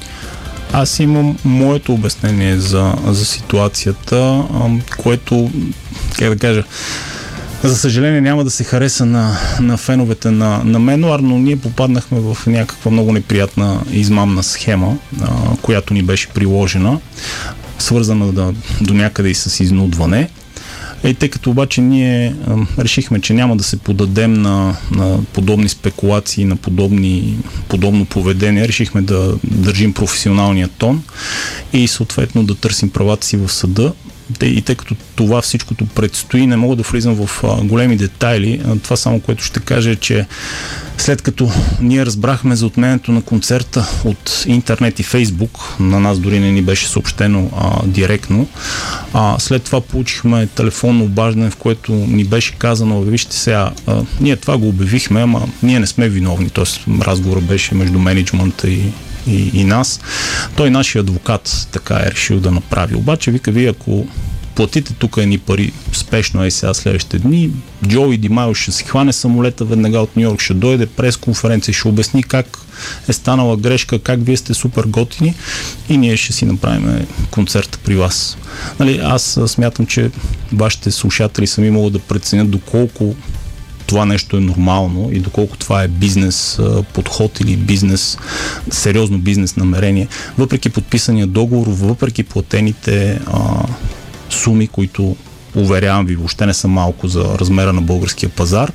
Аз 0.73 0.99
имам 0.99 1.39
моето 1.45 1.95
обяснение 1.95 2.57
за, 2.57 2.95
за 3.07 3.27
ситуацията, 3.27 4.45
което, 4.99 5.51
как 6.19 6.29
да 6.29 6.39
кажа, 6.39 6.65
за 7.63 7.77
съжаление 7.77 8.21
няма 8.21 8.45
да 8.45 8.51
се 8.51 8.65
хареса 8.65 9.07
на, 9.07 9.39
на 9.61 9.77
феновете 9.77 10.31
на, 10.31 10.65
на 10.65 10.79
Менуар, 10.79 11.21
но 11.21 11.39
ние 11.39 11.57
попаднахме 11.57 12.21
в 12.21 12.37
някаква 12.47 12.91
много 12.91 13.13
неприятна 13.13 13.81
измамна 13.91 14.43
схема, 14.43 14.97
а, 15.23 15.57
която 15.63 15.95
ни 15.95 16.03
беше 16.03 16.29
приложена, 16.29 17.01
свързана 17.79 18.33
да, 18.33 18.55
до 18.81 18.95
някъде 18.95 19.29
и 19.29 19.35
с 19.35 19.61
изнудване. 19.65 20.29
Е, 21.05 21.15
тъй 21.15 21.29
като 21.29 21.51
обаче 21.51 21.81
ние 21.81 22.35
а, 22.47 22.57
решихме, 22.79 23.21
че 23.21 23.35
няма 23.35 23.57
да 23.57 23.65
се 23.65 23.77
подадем 23.77 24.33
на, 24.33 24.77
на 24.91 25.19
подобни 25.33 25.69
спекулации, 25.69 26.45
на 26.45 26.57
подобни, 26.57 27.39
подобно 27.69 28.05
поведение, 28.05 28.69
решихме 28.69 29.03
да 29.03 29.35
държим 29.45 29.93
професионалния 29.93 30.69
тон 30.69 31.03
и 31.73 31.89
съответно 31.89 32.45
да 32.45 32.55
търсим 32.55 32.91
правата 32.91 33.27
си 33.27 33.37
в 33.37 33.49
съда. 33.53 33.93
И 34.43 34.63
тъй 34.63 34.75
като 34.75 34.97
това 35.17 35.43
всичкото 35.43 35.87
предстои, 35.87 36.47
не 36.47 36.57
мога 36.57 36.77
да 36.77 36.83
влизам 36.83 37.27
в 37.27 37.45
големи 37.63 37.97
детайли. 37.97 38.61
Това 38.83 38.97
само, 38.97 39.21
което 39.21 39.45
ще 39.45 39.61
кажа 39.61 39.91
е, 39.91 39.97
че 39.97 40.27
след 40.99 41.23
като 41.23 41.51
ние 41.81 42.07
разбрахме 42.07 42.57
за 42.57 42.67
отменето 42.67 43.13
на 43.13 43.23
концерта 43.23 43.89
от 44.05 44.45
интернет 44.47 44.99
и 44.99 45.03
фейсбук, 45.03 45.59
на 45.81 46.01
нас 46.01 46.19
дори 46.19 46.41
не 46.41 46.51
ни 46.51 46.63
беше 46.63 46.89
съобщено 46.89 47.51
а, 47.57 47.87
директно, 47.87 48.49
а, 49.13 49.37
след 49.39 49.63
това 49.63 49.81
получихме 49.81 50.47
телефонно 50.47 51.05
обаждане, 51.05 51.51
в 51.51 51.57
което 51.57 51.93
ни 51.93 52.25
беше 52.25 52.53
казано, 52.53 53.01
«Бе, 53.01 53.11
вижте 53.11 53.37
сега, 53.37 53.71
а, 53.87 54.03
ние 54.21 54.37
това 54.37 54.59
го 54.59 54.69
обявихме, 54.69 55.23
ама 55.23 55.49
ние 55.63 55.81
не 55.81 55.87
сме 55.87 56.09
виновни, 56.09 56.51
т.е. 56.51 56.65
разговорът 57.03 57.45
беше 57.45 57.75
между 57.75 57.99
менеджмента 57.99 58.69
и, 58.69 58.83
и, 59.29 59.61
и 59.61 59.65
нас. 59.65 60.01
Той 60.57 60.71
нашия 60.71 61.01
адвокат 61.01 61.69
така 61.73 61.95
е 61.95 62.11
решил 62.11 62.41
да 62.41 62.51
направи. 62.51 62.95
Обаче, 62.95 63.31
вика, 63.31 63.51
вие 63.51 63.69
ако 63.69 64.07
платите 64.59 64.95
тук 64.95 65.17
едни 65.17 65.39
пари 65.39 65.73
спешно 65.93 66.45
е 66.45 66.51
сега 66.51 66.75
следващите 66.75 67.19
дни. 67.19 67.51
Джо 67.87 68.13
и 68.13 68.19
Димайл 68.19 68.55
ще 68.55 68.73
си 68.73 68.85
хване 68.85 69.13
самолета 69.13 69.65
веднага 69.65 69.99
от 69.99 70.17
Нью 70.17 70.23
Йорк, 70.23 70.41
ще 70.41 70.55
дойде 70.55 70.87
през 70.87 71.17
конференция, 71.17 71.75
ще 71.75 71.89
обясни 71.89 72.23
как 72.23 72.59
е 73.09 73.13
станала 73.13 73.57
грешка, 73.57 73.99
как 73.99 74.25
вие 74.25 74.37
сте 74.37 74.55
супер 74.55 74.85
готини 74.85 75.35
и 75.89 75.97
ние 75.97 76.17
ще 76.17 76.33
си 76.33 76.45
направим 76.45 77.07
концерта 77.31 77.79
при 77.85 77.97
вас. 77.97 78.37
Нали, 78.81 79.01
аз 79.03 79.41
смятам, 79.47 79.87
че 79.87 80.11
вашите 80.53 80.91
слушатели 80.91 81.47
сами 81.47 81.71
могат 81.71 81.93
да 81.93 81.99
преценят 81.99 82.51
доколко 82.51 83.15
това 83.89 84.05
нещо 84.05 84.37
е 84.37 84.41
нормално 84.41 85.09
и 85.13 85.21
доколко 85.21 85.57
това 85.57 85.83
е 85.83 85.89
бизнес 85.89 86.61
подход 86.95 87.41
или 87.41 87.57
бизнес, 87.57 88.19
сериозно 88.71 89.19
бизнес 89.19 89.57
намерение, 89.57 90.09
въпреки 90.39 90.71
подписания 90.71 91.27
договор, 91.27 91.67
въпреки 91.69 92.23
платените 92.23 93.21
а, 93.27 93.67
суми, 94.31 94.69
които 94.69 95.17
уверявам 95.57 96.07
ви, 96.07 96.17
въобще 96.17 96.47
не 96.47 96.55
са 96.55 96.69
малко 96.69 97.09
за 97.09 97.25
размера 97.39 97.73
на 97.73 97.83
българския 97.83 98.29
пазар, 98.29 98.73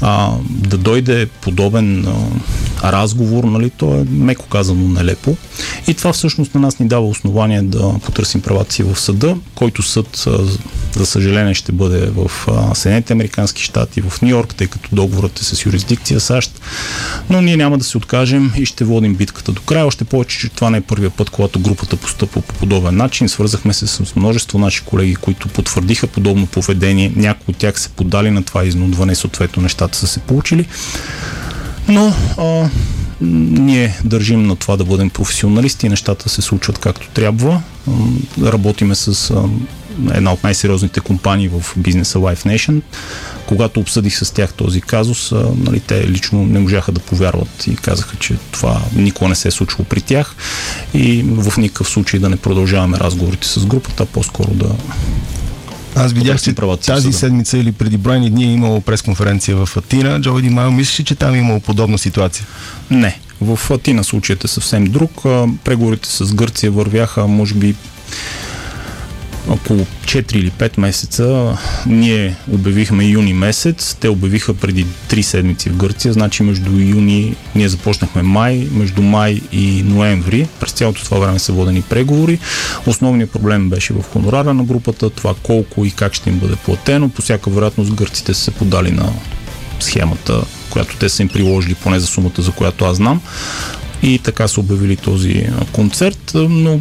а, 0.00 0.32
да 0.48 0.78
дойде 0.78 1.26
подобен 1.26 2.06
а, 2.06 2.92
разговор, 2.92 3.44
нали, 3.44 3.70
то 3.70 3.94
е 3.94 4.04
меко 4.10 4.46
казано 4.46 4.88
нелепо. 4.88 5.36
И 5.86 5.94
това 5.94 6.12
всъщност 6.12 6.54
на 6.54 6.60
нас 6.60 6.78
ни 6.78 6.88
дава 6.88 7.08
основание 7.08 7.62
да 7.62 7.94
потърсим 8.04 8.40
правата 8.40 8.72
си 8.72 8.82
в 8.82 9.00
съда, 9.00 9.36
който 9.54 9.82
съд, 9.82 10.24
а, 10.26 10.38
за 10.98 11.06
съжаление, 11.06 11.54
ще 11.54 11.72
бъде 11.72 12.10
в 12.14 12.30
Съединените 12.74 13.12
Американски 13.12 13.62
щати, 13.62 14.00
в 14.00 14.22
Нью 14.22 14.30
Йорк, 14.30 14.54
тъй 14.54 14.66
като 14.66 14.88
договорът 14.92 15.40
е 15.40 15.44
с 15.44 15.66
юрисдикция 15.66 16.20
САЩ. 16.20 16.60
Но 17.30 17.42
ние 17.42 17.56
няма 17.56 17.78
да 17.78 17.84
се 17.84 17.96
откажем 17.96 18.52
и 18.56 18.66
ще 18.66 18.84
водим 18.84 19.14
битката 19.14 19.52
до 19.52 19.62
края. 19.62 19.86
Още 19.86 20.04
повече, 20.04 20.38
че 20.38 20.48
това 20.48 20.70
не 20.70 20.78
е 20.78 20.80
първия 20.80 21.10
път, 21.10 21.30
когато 21.30 21.60
групата 21.60 21.96
постъпва 21.96 22.40
по 22.40 22.54
подобен 22.54 22.96
начин. 22.96 23.28
Свързахме 23.28 23.72
се 23.72 23.86
с 23.86 24.16
множество 24.16 24.58
наши 24.58 24.82
колеги, 24.82 25.16
които 25.16 25.48
потвърдиха 25.48 26.06
подобно 26.06 26.46
поведение. 26.46 27.12
Някои 27.16 27.52
от 27.52 27.56
тях 27.56 27.80
се 27.80 27.88
подали 27.88 28.30
на 28.30 28.42
това 28.42 28.64
изнудване, 28.64 29.14
съответно 29.14 29.62
нещата 29.62 29.98
са 29.98 30.06
се 30.06 30.20
получили. 30.20 30.66
Но 31.88 32.14
а, 32.38 32.68
ние 33.20 33.98
държим 34.04 34.46
на 34.46 34.56
това 34.56 34.76
да 34.76 34.84
бъдем 34.84 35.10
професионалисти 35.10 35.88
нещата 35.88 36.28
се 36.28 36.42
случват 36.42 36.78
както 36.78 37.08
трябва. 37.08 37.62
Работиме 38.42 38.94
с 38.94 39.34
една 40.14 40.32
от 40.32 40.44
най-сериозните 40.44 41.00
компании 41.00 41.48
в 41.48 41.64
бизнеса 41.76 42.18
Life 42.18 42.46
Nation. 42.46 42.80
Когато 43.46 43.80
обсъдих 43.80 44.18
с 44.18 44.34
тях 44.34 44.52
този 44.52 44.80
казус, 44.80 45.32
нали, 45.56 45.80
те 45.80 46.08
лично 46.08 46.46
не 46.46 46.58
можаха 46.58 46.92
да 46.92 47.00
повярват 47.00 47.66
и 47.66 47.76
казаха, 47.76 48.16
че 48.16 48.34
това 48.50 48.80
никога 48.96 49.28
не 49.28 49.34
се 49.34 49.48
е 49.48 49.50
случило 49.50 49.84
при 49.84 50.00
тях 50.00 50.34
и 50.94 51.22
в 51.22 51.56
никакъв 51.56 51.88
случай 51.88 52.20
да 52.20 52.28
не 52.28 52.36
продължаваме 52.36 52.98
разговорите 52.98 53.48
с 53.48 53.66
групата, 53.66 54.02
а 54.02 54.06
по-скоро 54.06 54.50
да 54.54 54.68
аз 55.98 56.12
видях, 56.12 56.42
че 56.42 56.54
тази 56.86 57.12
седмица 57.12 57.58
или 57.58 57.72
преди 57.72 57.96
бройни 57.96 58.30
дни 58.30 58.44
е 58.44 58.52
имало 58.52 58.80
пресконференция 58.80 59.66
в 59.66 59.76
Атина. 59.76 60.20
Джо 60.20 60.38
Майл, 60.42 60.70
мислиш 60.70 61.00
ли, 61.00 61.04
че 61.04 61.14
там 61.14 61.34
е 61.34 61.38
имало 61.38 61.60
подобна 61.60 61.98
ситуация? 61.98 62.46
Не. 62.90 63.18
В 63.40 63.70
Атина 63.70 64.04
случаят 64.04 64.44
е 64.44 64.48
съвсем 64.48 64.84
друг. 64.84 65.22
Преговорите 65.64 66.08
с 66.08 66.34
Гърция 66.34 66.70
вървяха, 66.70 67.26
може 67.26 67.54
би, 67.54 67.74
около 69.48 69.86
4 70.04 70.34
или 70.34 70.50
5 70.50 70.80
месеца. 70.80 71.56
Ние 71.86 72.36
обявихме 72.52 73.04
юни 73.04 73.34
месец, 73.34 73.96
те 74.00 74.08
обявиха 74.08 74.54
преди 74.54 74.86
3 75.08 75.22
седмици 75.22 75.70
в 75.70 75.76
Гърция, 75.76 76.12
значи 76.12 76.42
между 76.42 76.70
юни, 76.70 77.36
ние 77.54 77.68
започнахме 77.68 78.22
май, 78.22 78.68
между 78.72 79.02
май 79.02 79.40
и 79.52 79.82
ноември. 79.82 80.48
През 80.60 80.72
цялото 80.72 81.04
това 81.04 81.18
време 81.18 81.38
са 81.38 81.52
водени 81.52 81.82
преговори. 81.82 82.38
Основният 82.86 83.30
проблем 83.30 83.70
беше 83.70 83.92
в 83.92 84.02
хонорара 84.12 84.54
на 84.54 84.64
групата, 84.64 85.10
това 85.10 85.34
колко 85.42 85.84
и 85.84 85.90
как 85.90 86.14
ще 86.14 86.30
им 86.30 86.38
бъде 86.38 86.56
платено. 86.56 87.08
По 87.08 87.22
всяка 87.22 87.50
вероятност 87.50 87.94
гърците 87.94 88.34
са 88.34 88.40
се 88.40 88.50
подали 88.50 88.90
на 88.90 89.12
схемата, 89.80 90.42
която 90.70 90.96
те 90.96 91.08
са 91.08 91.22
им 91.22 91.28
приложили, 91.28 91.74
поне 91.74 92.00
за 92.00 92.06
сумата, 92.06 92.32
за 92.38 92.52
която 92.52 92.84
аз 92.84 92.96
знам. 92.96 93.20
И 94.02 94.18
така 94.18 94.48
са 94.48 94.60
обявили 94.60 94.96
този 94.96 95.48
концерт, 95.72 96.32
но 96.34 96.80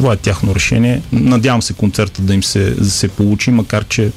това 0.00 0.12
е 0.12 0.16
тяхно 0.16 0.54
решение. 0.54 1.02
Надявам 1.12 1.62
се 1.62 1.72
концерта 1.72 2.22
да 2.22 2.34
им 2.34 2.42
се, 2.42 2.70
да 2.70 2.90
се 2.90 3.08
получи, 3.08 3.50
макар 3.50 3.84
че 3.84 4.10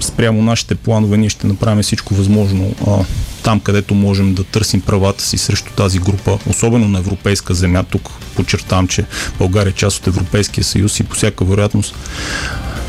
спрямо 0.00 0.42
нашите 0.42 0.74
планове 0.74 1.16
ние 1.16 1.28
ще 1.28 1.46
направим 1.46 1.82
всичко 1.82 2.14
възможно 2.14 2.74
а, 2.86 3.04
там, 3.42 3.60
където 3.60 3.94
можем 3.94 4.34
да 4.34 4.44
търсим 4.44 4.80
правата 4.80 5.24
си 5.24 5.38
срещу 5.38 5.72
тази 5.72 5.98
група, 5.98 6.38
особено 6.46 6.88
на 6.88 6.98
европейска 6.98 7.54
земя. 7.54 7.84
Тук 7.90 8.10
подчертавам, 8.36 8.88
че 8.88 9.04
България 9.38 9.70
е 9.70 9.74
част 9.74 9.98
от 9.98 10.06
Европейския 10.06 10.64
съюз 10.64 11.00
и 11.00 11.04
по 11.04 11.14
всяка 11.14 11.44
вероятност 11.44 11.94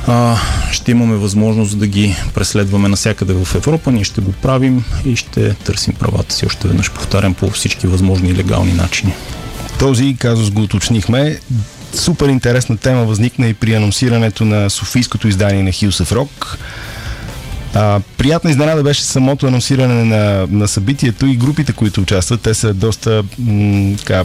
а, 0.08 0.38
ще 0.72 0.92
имаме 0.92 1.16
възможност 1.16 1.80
да 1.80 1.88
ги 1.88 2.16
преследваме 2.34 2.90
навсякъде 2.90 3.34
в 3.34 3.56
Европа. 3.56 3.92
Ние 3.92 4.04
ще 4.04 4.22
го 4.22 4.32
правим 4.32 4.84
и 5.06 5.16
ще 5.16 5.54
търсим 5.54 5.94
правата 5.94 6.36
си. 6.36 6.46
Още 6.46 6.68
веднъж 6.68 6.92
повтарям 6.92 7.34
по 7.34 7.50
всички 7.50 7.88
възможни 7.88 8.36
легални 8.36 8.74
начини. 8.74 9.14
Този 9.80 10.16
казус 10.20 10.52
го 10.52 10.62
уточнихме. 10.62 11.40
Супер 11.96 12.28
интересна 12.28 12.78
тема 12.78 13.06
възникна 13.06 13.48
и 13.48 13.54
при 13.54 13.74
анонсирането 13.74 14.46
на 14.46 14.70
Софийското 14.70 15.28
издание 15.28 15.64
на 15.64 15.70
Hills 15.70 16.04
of 16.04 16.16
Rock. 16.16 16.58
А, 17.74 18.00
приятна 18.18 18.52
изненада 18.52 18.84
беше 18.84 19.04
самото 19.04 19.48
анонсиране 19.48 20.04
на, 20.04 20.48
на 20.52 20.68
събитието 20.68 21.26
и 21.26 21.36
групите, 21.36 21.74
които 21.74 22.02
участват. 22.02 22.42
Те 22.42 22.54
са 22.54 22.74
доста 22.74 23.24
м- 23.40 23.98
така, 23.98 24.24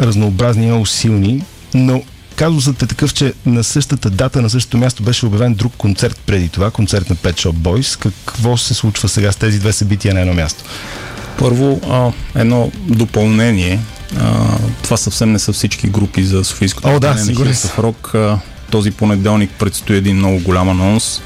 разнообразни 0.00 0.64
и 0.64 0.66
много 0.66 0.86
силни, 0.86 1.44
но 1.74 2.02
казусът 2.36 2.82
е 2.82 2.86
такъв, 2.86 3.14
че 3.14 3.32
на 3.46 3.64
същата 3.64 4.10
дата, 4.10 4.42
на 4.42 4.50
същото 4.50 4.78
място 4.78 5.02
беше 5.02 5.26
обявен 5.26 5.54
друг 5.54 5.72
концерт 5.78 6.20
преди 6.26 6.48
това, 6.48 6.70
концерт 6.70 7.10
на 7.10 7.16
Pet 7.16 7.34
Shop 7.34 7.52
Boys. 7.52 8.02
Какво 8.02 8.56
се 8.56 8.74
случва 8.74 9.08
сега 9.08 9.32
с 9.32 9.36
тези 9.36 9.58
две 9.58 9.72
събития 9.72 10.14
на 10.14 10.20
едно 10.20 10.34
място? 10.34 10.64
Първо, 11.38 11.80
а, 11.90 12.12
едно 12.40 12.72
допълнение. 12.86 13.78
А, 14.18 14.58
това 14.82 14.96
съвсем 14.96 15.32
не 15.32 15.38
са 15.38 15.52
всички 15.52 15.88
групи 15.88 16.24
за 16.24 16.44
Софийското 16.44 16.88
О, 16.88 17.00
да, 17.00 17.18
сигурен 17.18 17.56
Рок. 17.78 18.14
Този 18.70 18.90
понеделник 18.90 19.50
предстои 19.58 19.96
един 19.96 20.16
много 20.16 20.38
голям 20.38 20.68
анонс, 20.68 21.22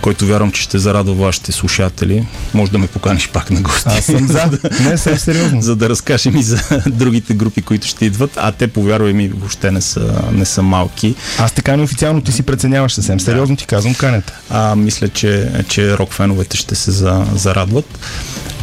който 0.00 0.26
вярвам, 0.26 0.52
че 0.52 0.62
ще 0.62 0.78
зарадва 0.78 1.14
вашите 1.14 1.52
слушатели. 1.52 2.26
Може 2.54 2.72
да 2.72 2.78
ме 2.78 2.86
поканиш 2.86 3.28
пак 3.28 3.50
на 3.50 3.60
гости. 3.60 3.88
Аз 3.98 4.04
съм 4.04 4.26
за. 4.26 4.58
Не, 4.80 4.98
съм 4.98 5.18
сериозно. 5.18 5.62
за 5.62 5.76
да 5.76 5.88
разкажем 5.88 6.36
и 6.36 6.42
за 6.42 6.82
другите 6.86 7.34
групи, 7.34 7.62
които 7.62 7.86
ще 7.86 8.04
идват. 8.04 8.30
А 8.36 8.52
те, 8.52 8.68
повярвай 8.68 9.12
ми, 9.12 9.28
въобще 9.28 9.70
не 9.70 9.80
са, 9.80 10.22
не 10.32 10.44
са 10.44 10.62
малки. 10.62 11.14
Аз 11.38 11.52
така 11.52 11.76
неофициално 11.76 12.20
ти 12.20 12.32
си 12.32 12.42
преценяваш 12.42 12.92
съвсем. 12.92 13.20
Сериозно 13.20 13.56
ти 13.56 13.66
казвам 13.66 13.94
канета. 13.94 14.32
А, 14.50 14.76
мисля, 14.76 15.08
че, 15.08 15.50
че 15.68 15.98
рок 15.98 16.12
феновете 16.12 16.56
ще 16.56 16.74
се 16.74 16.90
за, 16.90 17.26
зарадват. 17.34 17.98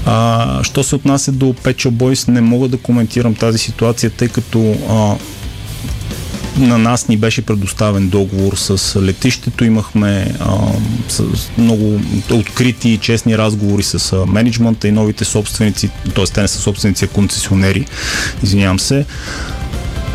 А, 0.05 0.59
що 0.63 0.83
се 0.83 0.95
отнася 0.95 1.31
до 1.31 1.45
Pet 1.45 1.89
Boys, 1.89 2.27
не 2.27 2.41
мога 2.41 2.67
да 2.67 2.77
коментирам 2.77 3.35
тази 3.35 3.57
ситуация, 3.57 4.09
тъй 4.09 4.27
като 4.27 4.75
а, 4.89 5.15
на 6.57 6.77
нас 6.77 7.07
ни 7.07 7.17
беше 7.17 7.41
предоставен 7.41 8.09
договор 8.09 8.55
с 8.55 9.01
летището. 9.01 9.65
Имахме 9.65 10.35
а, 10.39 10.57
с 11.09 11.23
много 11.57 12.01
открити 12.31 12.89
и 12.89 12.97
честни 12.97 13.37
разговори 13.37 13.83
с 13.83 14.13
а, 14.13 14.25
менеджмента 14.25 14.87
и 14.87 14.91
новите 14.91 15.25
собственици, 15.25 15.89
т.е. 16.15 16.25
те 16.25 16.41
не 16.41 16.47
са 16.47 16.59
собственици, 16.59 17.05
а 17.05 17.07
концесионери, 17.07 17.85
извинявам 18.43 18.79
се. 18.79 19.05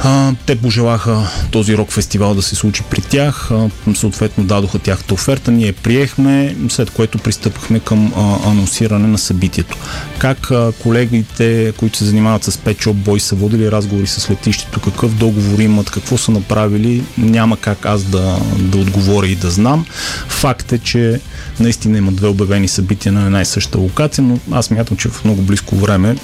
А, 0.05 0.33
те 0.47 0.57
пожелаха 0.57 1.31
този 1.51 1.77
рок 1.77 1.91
фестивал 1.91 2.35
да 2.35 2.43
се 2.43 2.55
случи 2.55 2.83
при 2.91 3.01
тях, 3.01 3.51
а, 3.51 3.71
съответно 3.95 4.45
дадоха 4.45 4.79
тяхната 4.79 5.15
оферта, 5.15 5.51
ние 5.51 5.73
приехме, 5.73 6.57
след 6.69 6.91
което 6.91 7.19
пристъпахме 7.19 7.81
към 7.81 8.13
а, 8.17 8.51
анонсиране 8.51 9.09
на 9.09 9.19
събитието. 9.19 9.77
Как 10.19 10.51
а, 10.51 10.73
колегите, 10.83 11.73
които 11.77 11.99
се 11.99 12.05
занимават 12.05 12.45
с 12.45 12.57
Pet 12.57 12.85
Shop 12.85 12.93
Boys 12.93 13.19
са 13.19 13.35
водили 13.35 13.71
разговори 13.71 14.07
с 14.07 14.31
летището, 14.31 14.81
какъв 14.81 15.15
договор 15.15 15.59
имат, 15.59 15.91
какво 15.91 16.19
са 16.19 16.31
направили, 16.31 17.05
няма 17.19 17.57
как 17.57 17.87
аз 17.87 18.03
да, 18.03 18.39
да 18.59 18.79
отговоря 18.79 19.27
и 19.27 19.35
да 19.35 19.51
знам. 19.51 19.87
Факт 20.29 20.73
е, 20.73 20.79
че 20.79 21.21
наистина 21.61 21.99
има 21.99 22.13
две 22.13 22.29
обявени 22.29 22.69
събития 22.69 23.13
на 23.13 23.27
една 23.27 23.41
и 23.41 23.45
съща 23.45 23.79
локация, 23.79 24.25
но 24.25 24.39
аз 24.53 24.71
мятам, 24.71 24.97
че 24.97 25.09
в 25.09 25.25
много 25.25 25.43
близко 25.43 25.77
време 25.77 26.17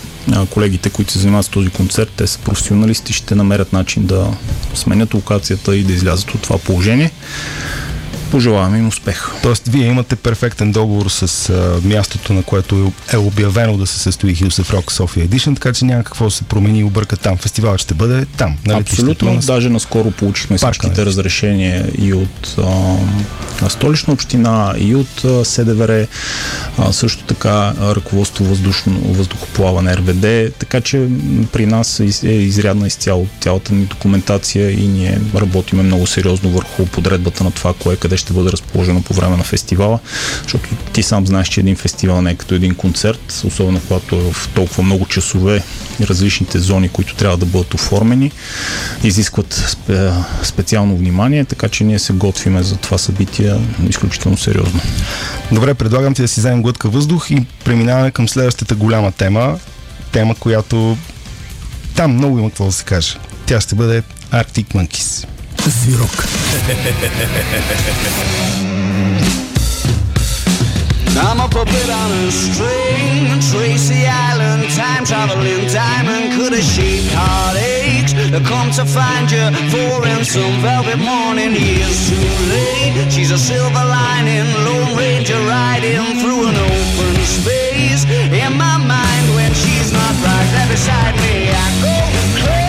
колегите, 0.51 0.91
които 0.91 1.13
се 1.13 1.19
занимават 1.19 1.47
с 1.47 1.49
този 1.49 1.71
концерт, 1.71 2.13
те 2.17 2.27
са 2.27 2.39
професионалисти, 2.39 3.13
ще 3.13 3.35
намерят 3.35 3.73
начин 3.73 4.07
да 4.07 4.31
сменят 4.75 5.15
локацията 5.15 5.77
и 5.77 5.83
да 5.85 5.93
излязат 5.93 6.35
от 6.35 6.43
това 6.43 6.59
положение. 6.59 7.11
Пожелаваме 8.35 8.79
им 8.79 8.89
успех. 8.89 9.31
Тоест, 9.43 9.69
вие 9.69 9.87
имате 9.87 10.17
перфектен 10.17 10.73
договор 10.73 11.11
с 11.11 11.51
а, 11.51 11.81
мястото, 11.89 12.33
на 12.33 12.43
което 12.43 12.93
е 13.13 13.17
обявено 13.17 13.77
да 13.77 13.87
се 13.87 13.99
състои 13.99 14.35
of 14.35 14.75
Rock 14.75 14.93
София 14.93 15.29
Edition, 15.29 15.55
така 15.55 15.73
че 15.73 15.85
няма 15.85 16.05
какво 16.05 16.25
да 16.25 16.31
се 16.31 16.45
промени 16.45 16.81
и 16.81 16.85
обърка 16.85 17.17
там. 17.17 17.37
Фестивалът 17.37 17.81
ще 17.81 17.95
бъде 17.95 18.27
там. 18.27 18.57
На 18.67 18.79
Абсолютно. 18.79 19.35
На... 19.35 19.41
Даже 19.41 19.69
наскоро 19.69 20.11
получихме 20.11 20.57
всичките 20.57 21.07
разрешения 21.07 21.91
и 21.99 22.15
от 22.15 22.57
а, 23.63 23.69
столична 23.71 24.13
община, 24.13 24.75
и 24.79 24.95
от 24.95 25.25
а, 25.25 25.45
СДВР, 25.45 26.07
а, 26.79 26.93
също 26.93 27.25
така 27.25 27.75
ръководство 27.81 28.45
въздушно, 28.45 29.01
въздухоплаване 29.05 29.97
РВД, 29.97 30.55
така 30.59 30.81
че 30.81 31.09
при 31.53 31.67
нас 31.67 32.01
е, 32.01 32.29
е 32.29 32.33
изрядна 32.33 32.87
изцяло 32.87 33.27
цялата 33.41 33.75
ни 33.75 33.85
документация 33.85 34.71
и 34.71 34.89
ние 34.89 35.21
работиме 35.35 35.83
много 35.83 36.07
сериозно 36.07 36.51
върху 36.51 36.87
подредбата 36.87 37.45
на 37.45 37.51
това, 37.51 37.75
кое 37.75 37.97
къде 37.97 38.17
ще 38.17 38.24
бъде 38.33 38.53
разположено 38.53 39.03
по 39.03 39.15
време 39.15 39.37
на 39.37 39.45
фестивала, 39.45 39.99
защото 40.43 40.69
ти 40.93 41.03
сам 41.03 41.27
знаеш, 41.27 41.49
че 41.49 41.61
един 41.61 41.77
фестивал 41.77 42.23
не 42.23 42.31
е 42.31 42.35
като 42.35 42.55
един 42.55 42.75
концерт, 42.75 43.43
особено 43.47 43.81
когато 43.89 44.17
е 44.17 44.33
в 44.33 44.49
толкова 44.55 44.83
много 44.83 45.07
часове 45.07 45.63
различните 46.01 46.59
зони, 46.59 46.89
които 46.89 47.15
трябва 47.15 47.37
да 47.37 47.47
бъдат 47.47 47.75
оформени, 47.75 48.33
изискват 49.05 49.53
спе, 49.69 50.11
специално 50.43 50.97
внимание, 50.97 51.45
така 51.45 51.69
че 51.69 51.85
ние 51.85 51.99
се 51.99 52.13
готвиме 52.13 52.63
за 52.63 52.77
това 52.77 52.99
събитие 52.99 53.55
изключително 53.89 54.39
сериозно. 54.39 54.81
Добре, 55.53 55.75
предлагам 55.75 56.15
ти 56.15 56.23
да 56.23 56.29
си 56.29 56.41
вземем 56.41 56.63
глътка 56.63 56.89
въздух 56.89 57.31
и 57.31 57.47
преминаваме 57.65 58.11
към 58.11 58.29
следващата 58.29 58.75
голяма 58.75 59.13
тема. 59.13 59.59
Тема, 60.13 60.35
която 60.35 60.97
там 61.97 62.13
много 62.13 62.39
има 62.39 62.49
какво 62.49 62.65
да 62.65 62.73
се 62.73 62.85
каже. 62.85 63.17
Тя 63.47 63.61
ще 63.61 63.75
бъде 63.75 64.03
Arctic 64.33 64.67
Monkeys. 64.75 65.27
Zyrok. 65.71 66.13
I'm 71.17 71.41
a 71.41 71.49
puppet 71.49 71.89
on 71.89 72.11
a 72.13 72.31
string, 72.31 73.41
Tracy 73.41 74.07
Island, 74.07 74.69
time 74.77 75.05
traveling 75.05 75.67
diamond, 75.69 76.35
could 76.35 76.53
have 76.53 76.63
shaped 76.63 77.13
heartaches. 77.15 78.13
I 78.35 78.43
come 78.45 78.71
to 78.73 78.85
find 78.85 79.31
you, 79.31 79.47
for 79.73 80.07
in 80.07 80.25
some 80.25 80.61
velvet 80.61 80.99
morning, 80.99 81.55
years 81.55 82.11
too 82.11 82.21
late. 82.53 83.11
She's 83.11 83.31
a 83.31 83.39
silver 83.39 83.85
lining, 83.85 84.45
Lone 84.67 84.97
Ranger 84.99 85.41
riding 85.49 86.21
through 86.21 86.49
an 86.49 86.57
open 86.57 87.15
space. 87.25 88.05
In 88.05 88.53
my 88.59 88.77
mind, 88.77 89.27
when 89.35 89.55
she's 89.55 89.93
not 89.93 90.15
right 90.27 90.49
there 90.53 90.69
beside 90.69 91.15
me, 91.25 91.49
I 91.49 91.69
go 91.81 91.95
crazy. 92.43 92.64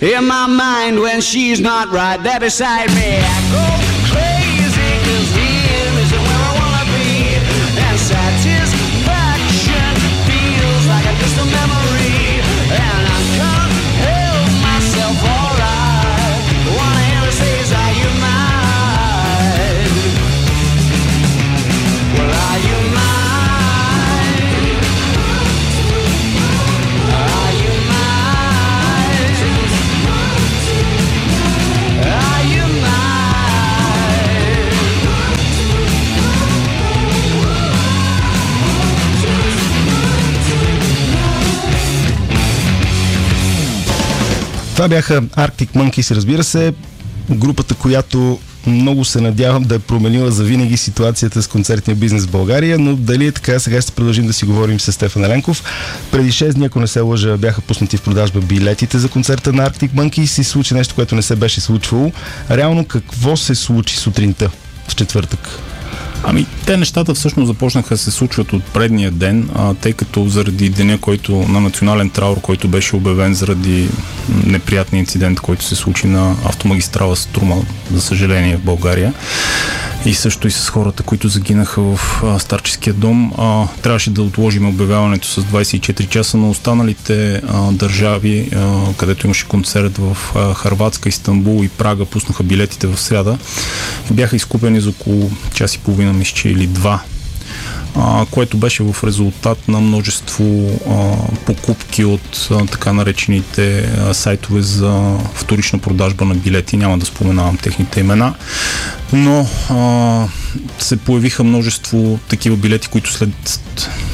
In 0.00 0.26
my 0.26 0.46
mind, 0.46 0.98
when 0.98 1.20
she's 1.20 1.60
not 1.60 1.90
right 1.90 2.16
there 2.22 2.40
beside 2.40 2.88
me, 2.94 3.69
Това 44.80 44.88
бяха 44.88 45.22
Arctic 45.22 45.68
Monkeys, 45.68 46.14
разбира 46.14 46.44
се, 46.44 46.72
групата, 47.30 47.74
която 47.74 48.38
много 48.66 49.04
се 49.04 49.20
надявам 49.20 49.62
да 49.62 49.74
е 49.74 49.78
променила 49.78 50.30
за 50.30 50.44
винаги 50.44 50.76
ситуацията 50.76 51.42
с 51.42 51.46
концертния 51.46 51.96
бизнес 51.96 52.26
в 52.26 52.30
България, 52.30 52.78
но 52.78 52.96
дали 52.96 53.26
е 53.26 53.32
така, 53.32 53.58
сега 53.58 53.80
ще 53.80 53.92
продължим 53.92 54.26
да 54.26 54.32
си 54.32 54.44
говорим 54.44 54.80
с 54.80 54.92
Стефан 54.92 55.24
Еленков. 55.24 55.64
Преди 56.10 56.32
6 56.32 56.52
дни, 56.52 56.66
ако 56.66 56.80
не 56.80 56.86
се 56.86 57.00
лъжа, 57.00 57.36
бяха 57.36 57.60
пуснати 57.60 57.96
в 57.96 58.02
продажба 58.02 58.40
билетите 58.40 58.98
за 58.98 59.08
концерта 59.08 59.52
на 59.52 59.70
Arctic 59.70 59.90
Monkeys 59.90 60.20
и 60.20 60.26
се 60.26 60.44
случи 60.44 60.74
нещо, 60.74 60.94
което 60.94 61.14
не 61.14 61.22
се 61.22 61.36
беше 61.36 61.60
случвало. 61.60 62.12
Реално 62.50 62.84
какво 62.84 63.36
се 63.36 63.54
случи 63.54 63.96
сутринта 63.96 64.50
в 64.88 64.96
четвъртък? 64.96 65.48
Ами, 66.22 66.46
те 66.70 66.76
нещата 66.76 67.14
всъщност 67.14 67.46
започнаха 67.46 67.94
да 67.94 67.98
се 67.98 68.10
случват 68.10 68.52
от 68.52 68.64
предния 68.64 69.10
ден, 69.10 69.50
а, 69.54 69.74
тъй 69.74 69.92
като 69.92 70.28
заради 70.28 70.68
деня, 70.68 70.98
който 70.98 71.32
на 71.32 71.60
национален 71.60 72.10
траур, 72.10 72.40
който 72.40 72.68
беше 72.68 72.96
обявен 72.96 73.34
заради 73.34 73.88
неприятния 74.46 75.00
инцидент, 75.00 75.40
който 75.40 75.64
се 75.64 75.76
случи 75.76 76.06
на 76.06 76.36
автомагистрала 76.44 77.16
Струма, 77.16 77.56
за 77.92 78.00
съжаление 78.00 78.56
в 78.56 78.64
България 78.64 79.14
и 80.04 80.14
също 80.14 80.48
и 80.48 80.50
с 80.50 80.68
хората, 80.68 81.02
които 81.02 81.28
загинаха 81.28 81.82
в 81.82 82.22
а, 82.24 82.38
старческия 82.38 82.94
дом. 82.94 83.32
А, 83.38 83.66
трябваше 83.82 84.10
да 84.10 84.22
отложим 84.22 84.68
обявяването 84.68 85.28
с 85.28 85.42
24 85.42 86.08
часа, 86.08 86.36
но 86.36 86.50
останалите 86.50 87.42
а, 87.48 87.72
държави, 87.72 88.48
а, 88.56 88.94
където 88.96 89.26
имаше 89.26 89.48
концерт 89.48 89.98
в 89.98 90.16
а, 90.34 90.54
Харватска, 90.54 91.08
Истанбул 91.08 91.64
и 91.64 91.68
Прага, 91.68 92.04
пуснаха 92.04 92.42
билетите 92.42 92.86
в 92.86 93.00
среда. 93.00 93.38
Бяха 94.10 94.36
изкупени 94.36 94.80
за 94.80 94.88
около 94.90 95.30
час 95.54 95.74
и 95.74 95.78
половина, 95.78 96.12
мисля, 96.12 96.50
или 96.60 96.66
два 96.66 97.02
а, 97.96 98.26
което 98.30 98.56
беше 98.56 98.82
в 98.82 98.96
резултат 99.04 99.68
на 99.68 99.80
множество 99.80 100.70
а, 100.90 101.16
покупки 101.46 102.04
от 102.04 102.48
а, 102.50 102.66
така 102.66 102.92
наречените 102.92 103.78
а, 103.80 104.14
сайтове 104.14 104.62
за 104.62 105.18
вторична 105.34 105.78
продажба 105.78 106.24
на 106.24 106.34
билети. 106.34 106.76
Няма 106.76 106.98
да 106.98 107.06
споменавам 107.06 107.56
техните 107.56 108.00
имена, 108.00 108.34
но 109.12 109.46
а, 109.70 110.28
се 110.78 110.96
появиха 110.96 111.44
множество 111.44 112.18
такива 112.28 112.56
билети, 112.56 112.88
които 112.88 113.12
след 113.12 113.60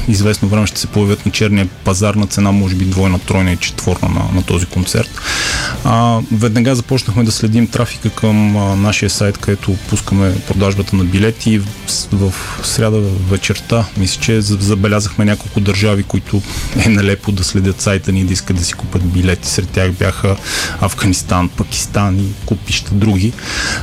известно 0.07 0.47
време 0.47 0.67
ще 0.67 0.79
се 0.79 0.87
появят 0.87 1.25
на 1.25 1.31
черния 1.31 1.67
пазар 1.83 2.15
на 2.15 2.27
цена, 2.27 2.51
може 2.51 2.75
би 2.75 2.85
двойна, 2.85 3.19
тройна 3.19 3.51
и 3.51 3.57
четворна 3.57 4.09
на, 4.09 4.21
на 4.33 4.43
този 4.43 4.65
концерт. 4.65 5.09
А, 5.83 6.19
веднага 6.31 6.75
започнахме 6.75 7.23
да 7.23 7.31
следим 7.31 7.67
трафика 7.67 8.09
към 8.09 8.57
а, 8.57 8.75
нашия 8.75 9.09
сайт, 9.09 9.37
където 9.37 9.75
пускаме 9.89 10.35
продажбата 10.47 10.95
на 10.95 11.03
билети 11.03 11.59
в, 11.59 11.65
в 12.11 12.33
сряда 12.63 12.99
вечерта, 13.29 13.85
мисля, 13.97 14.21
че 14.21 14.41
забелязахме 14.41 15.25
няколко 15.25 15.59
държави, 15.59 16.03
които 16.03 16.41
е 16.85 16.89
налепо 16.89 17.31
да 17.31 17.43
следят 17.43 17.81
сайта 17.81 18.11
ни 18.11 18.21
и 18.21 18.23
да 18.23 18.33
искат 18.33 18.57
да 18.57 18.63
си 18.63 18.73
купат 18.73 19.03
билети. 19.03 19.49
Сред 19.49 19.69
тях 19.69 19.91
бяха 19.91 20.35
Афганистан, 20.81 21.49
Пакистан 21.49 22.19
и 22.19 22.45
купища 22.45 22.91
други, 22.93 23.33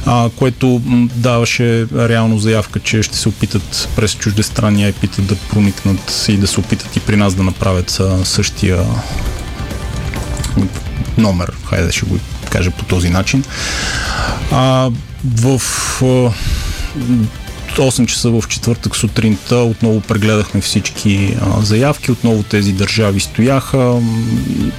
а, 0.06 0.30
което 0.36 0.82
даваше 1.14 1.86
реално 1.92 2.38
заявка, 2.38 2.80
че 2.80 3.02
ще 3.02 3.16
се 3.16 3.28
опитат 3.28 3.88
през 3.96 4.14
чуждестранни 4.14 4.92
IP 4.92 5.20
да 5.20 5.36
проникнат 5.36 6.26
и 6.28 6.36
да 6.36 6.46
се 6.46 6.60
опитат 6.60 6.96
и 6.96 7.00
при 7.00 7.16
нас 7.16 7.34
да 7.34 7.42
направят 7.42 8.00
същия 8.24 8.84
номер, 11.18 11.52
хайде 11.68 11.92
ще 11.92 12.06
го 12.06 12.18
кажа 12.50 12.70
по 12.70 12.84
този 12.84 13.10
начин. 13.10 13.44
А, 14.52 14.90
в 15.24 15.60
8 17.82 18.06
часа 18.06 18.30
в 18.30 18.44
четвъртък 18.48 18.96
сутринта 18.96 19.56
отново 19.56 20.00
прегледахме 20.00 20.60
всички 20.60 21.36
заявки, 21.60 22.10
отново 22.10 22.42
тези 22.42 22.72
държави 22.72 23.20
стояха, 23.20 24.00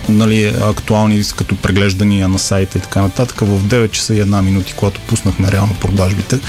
нали, 0.09 0.53
актуални 0.61 1.23
като 1.37 1.55
преглеждания 1.55 2.27
на 2.27 2.39
сайта 2.39 2.77
и 2.77 2.81
така 2.81 3.01
нататък. 3.01 3.41
В 3.41 3.63
9 3.63 3.91
часа 3.91 4.15
и 4.15 4.19
една 4.19 4.41
минути, 4.41 4.73
когато 4.77 5.01
пуснахме 5.01 5.51
реално 5.51 5.75
продажбите, 5.81 6.39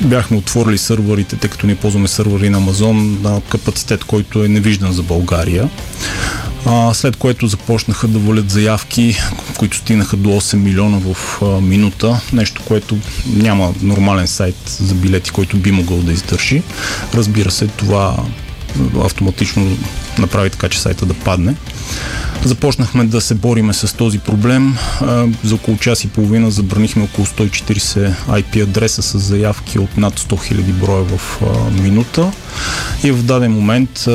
бяхме 0.00 0.36
отворили 0.36 0.78
сървърите, 0.78 1.36
тъй 1.36 1.50
като 1.50 1.66
ние 1.66 1.76
ползваме 1.76 2.08
сървъри 2.08 2.50
на 2.50 2.58
Амазон 2.58 3.18
на 3.22 3.40
капацитет, 3.48 4.04
който 4.04 4.44
е 4.44 4.48
невиждан 4.48 4.92
за 4.92 5.02
България 5.02 5.68
след 6.92 7.16
което 7.16 7.46
започнаха 7.46 8.08
да 8.08 8.18
валят 8.18 8.50
заявки, 8.50 9.18
които 9.58 9.76
стигнаха 9.76 10.16
до 10.16 10.28
8 10.28 10.54
милиона 10.54 10.98
в 10.98 11.42
а, 11.42 11.60
минута, 11.60 12.20
нещо, 12.32 12.62
което 12.64 12.96
няма 13.26 13.74
нормален 13.82 14.26
сайт 14.26 14.56
за 14.66 14.94
билети, 14.94 15.30
който 15.30 15.56
би 15.56 15.72
могъл 15.72 15.98
да 15.98 16.12
издържи. 16.12 16.62
Разбира 17.14 17.50
се, 17.50 17.66
това 17.66 18.16
автоматично 19.04 19.76
направи 20.18 20.50
така, 20.50 20.68
че 20.68 20.80
сайта 20.80 21.06
да 21.06 21.14
падне. 21.14 21.54
Започнахме 22.44 23.04
да 23.04 23.20
се 23.20 23.34
бориме 23.34 23.72
с 23.72 23.96
този 23.96 24.18
проблем. 24.18 24.76
За 25.44 25.54
около 25.54 25.76
час 25.76 26.04
и 26.04 26.08
половина 26.08 26.50
забранихме 26.50 27.02
около 27.02 27.26
140 27.26 28.14
IP 28.28 28.62
адреса 28.62 29.02
с 29.02 29.18
заявки 29.18 29.78
от 29.78 29.96
над 29.96 30.20
100 30.20 30.54
000 30.54 30.62
броя 30.62 31.04
в 31.04 31.40
минута 31.82 32.32
и 33.04 33.12
в 33.12 33.22
даден 33.22 33.52
момент 33.52 34.08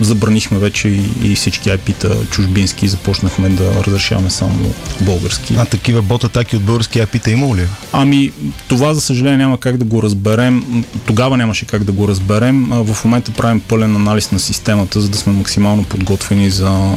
забранихме 0.00 0.58
вече 0.58 0.88
и, 0.88 1.02
и 1.22 1.34
всички 1.34 1.68
IP-та 1.68 2.08
чужбински 2.30 2.86
и 2.86 2.88
започнахме 2.88 3.48
да 3.48 3.84
разрешаваме 3.84 4.30
само 4.30 4.74
български. 5.00 5.54
А 5.58 5.64
такива 5.64 6.02
бот-атаки 6.02 6.56
от 6.56 6.62
български 6.62 6.98
IP-та 6.98 7.30
има 7.30 7.56
ли? 7.56 7.66
Ами, 7.92 8.32
това 8.68 8.94
за 8.94 9.00
съжаление 9.00 9.36
няма 9.36 9.60
как 9.60 9.76
да 9.76 9.84
го 9.84 10.02
разберем. 10.02 10.84
Тогава 11.06 11.36
нямаше 11.36 11.66
как 11.66 11.84
да 11.84 11.92
го 11.92 12.08
разберем. 12.08 12.66
В 12.70 13.04
момента 13.04 13.30
правим 13.30 13.60
пълен 13.60 13.96
анализ 13.96 14.32
на 14.32 14.38
системата, 14.38 15.00
за 15.00 15.08
да 15.08 15.18
сме 15.18 15.32
максимално 15.32 15.84
подготвени 15.84 16.50
за 16.50 16.94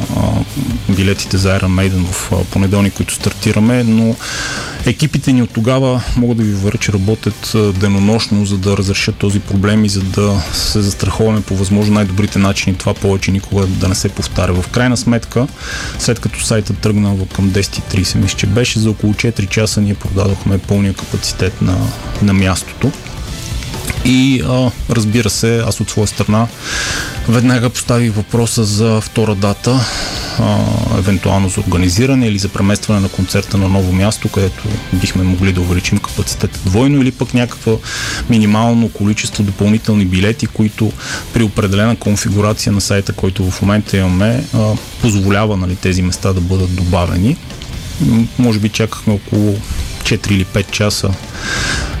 билетите 0.88 1.36
за 1.36 1.58
Iron 1.58 1.90
Maiden 1.90 2.04
в 2.04 2.32
понеделник, 2.50 2.94
които 2.94 3.14
стартираме, 3.14 3.84
но 3.84 4.16
екипите 4.86 5.32
ни 5.32 5.42
от 5.42 5.50
тогава 5.50 6.02
могат 6.16 6.36
да 6.36 6.42
ви 6.42 6.54
уверя, 6.54 6.78
че 6.78 6.92
работят 6.92 7.56
денонощно, 7.80 8.46
за 8.46 8.58
да 8.58 8.76
разрешат 8.76 9.16
този 9.16 9.40
проблем 9.40 9.84
и 9.84 9.88
за 9.88 10.00
да 10.00 10.42
се 10.60 10.80
застраховаме 10.80 11.40
по 11.40 11.56
възможно 11.56 11.94
най-добрите 11.94 12.38
начини 12.38 12.76
това 12.76 12.94
повече 12.94 13.32
никога 13.32 13.66
да 13.66 13.88
не 13.88 13.94
се 13.94 14.08
повтаря. 14.08 14.62
В 14.62 14.68
крайна 14.68 14.96
сметка, 14.96 15.46
след 15.98 16.20
като 16.20 16.40
сайта 16.40 16.74
тръгна 16.74 17.16
към 17.34 17.50
10.30, 17.50 18.14
мисля, 18.14 18.38
че 18.38 18.46
беше 18.46 18.78
за 18.78 18.90
около 18.90 19.12
4 19.12 19.48
часа 19.48 19.80
ние 19.80 19.94
продадохме 19.94 20.58
пълния 20.58 20.94
капацитет 20.94 21.62
на, 21.62 21.78
на 22.22 22.32
мястото. 22.32 22.92
И 24.04 24.42
а, 24.48 24.70
разбира 24.90 25.30
се, 25.30 25.58
аз 25.66 25.80
от 25.80 25.90
своя 25.90 26.06
страна 26.06 26.46
веднага 27.28 27.70
поставих 27.70 28.12
въпроса 28.12 28.64
за 28.64 29.00
втора 29.00 29.34
дата, 29.34 29.80
а, 30.38 30.58
евентуално 30.98 31.48
за 31.48 31.60
организиране 31.60 32.26
или 32.26 32.38
за 32.38 32.48
преместване 32.48 33.00
на 33.00 33.08
концерта 33.08 33.58
на 33.58 33.68
ново 33.68 33.92
място, 33.92 34.28
където 34.28 34.62
бихме 34.92 35.22
могли 35.22 35.52
да 35.52 35.60
увеличим 35.60 35.98
капацитета 35.98 36.60
двойно 36.64 37.02
или 37.02 37.10
пък 37.10 37.34
някаква 37.34 37.72
минимално 38.30 38.88
количество 38.88 39.42
допълнителни 39.42 40.04
билети, 40.04 40.46
които 40.46 40.92
при 41.32 41.42
определена 41.42 41.96
конфигурация 41.96 42.72
на 42.72 42.80
сайта, 42.80 43.12
който 43.12 43.50
в 43.50 43.62
момента 43.62 43.96
имаме, 43.96 44.44
а, 44.54 44.72
позволява 45.00 45.56
нали, 45.56 45.76
тези 45.76 46.02
места 46.02 46.32
да 46.32 46.40
бъдат 46.40 46.74
добавени. 46.74 47.36
Може 48.38 48.58
би 48.58 48.68
чакахме 48.68 49.12
около 49.12 49.56
4 50.02 50.30
или 50.30 50.44
5 50.44 50.70
часа 50.70 51.10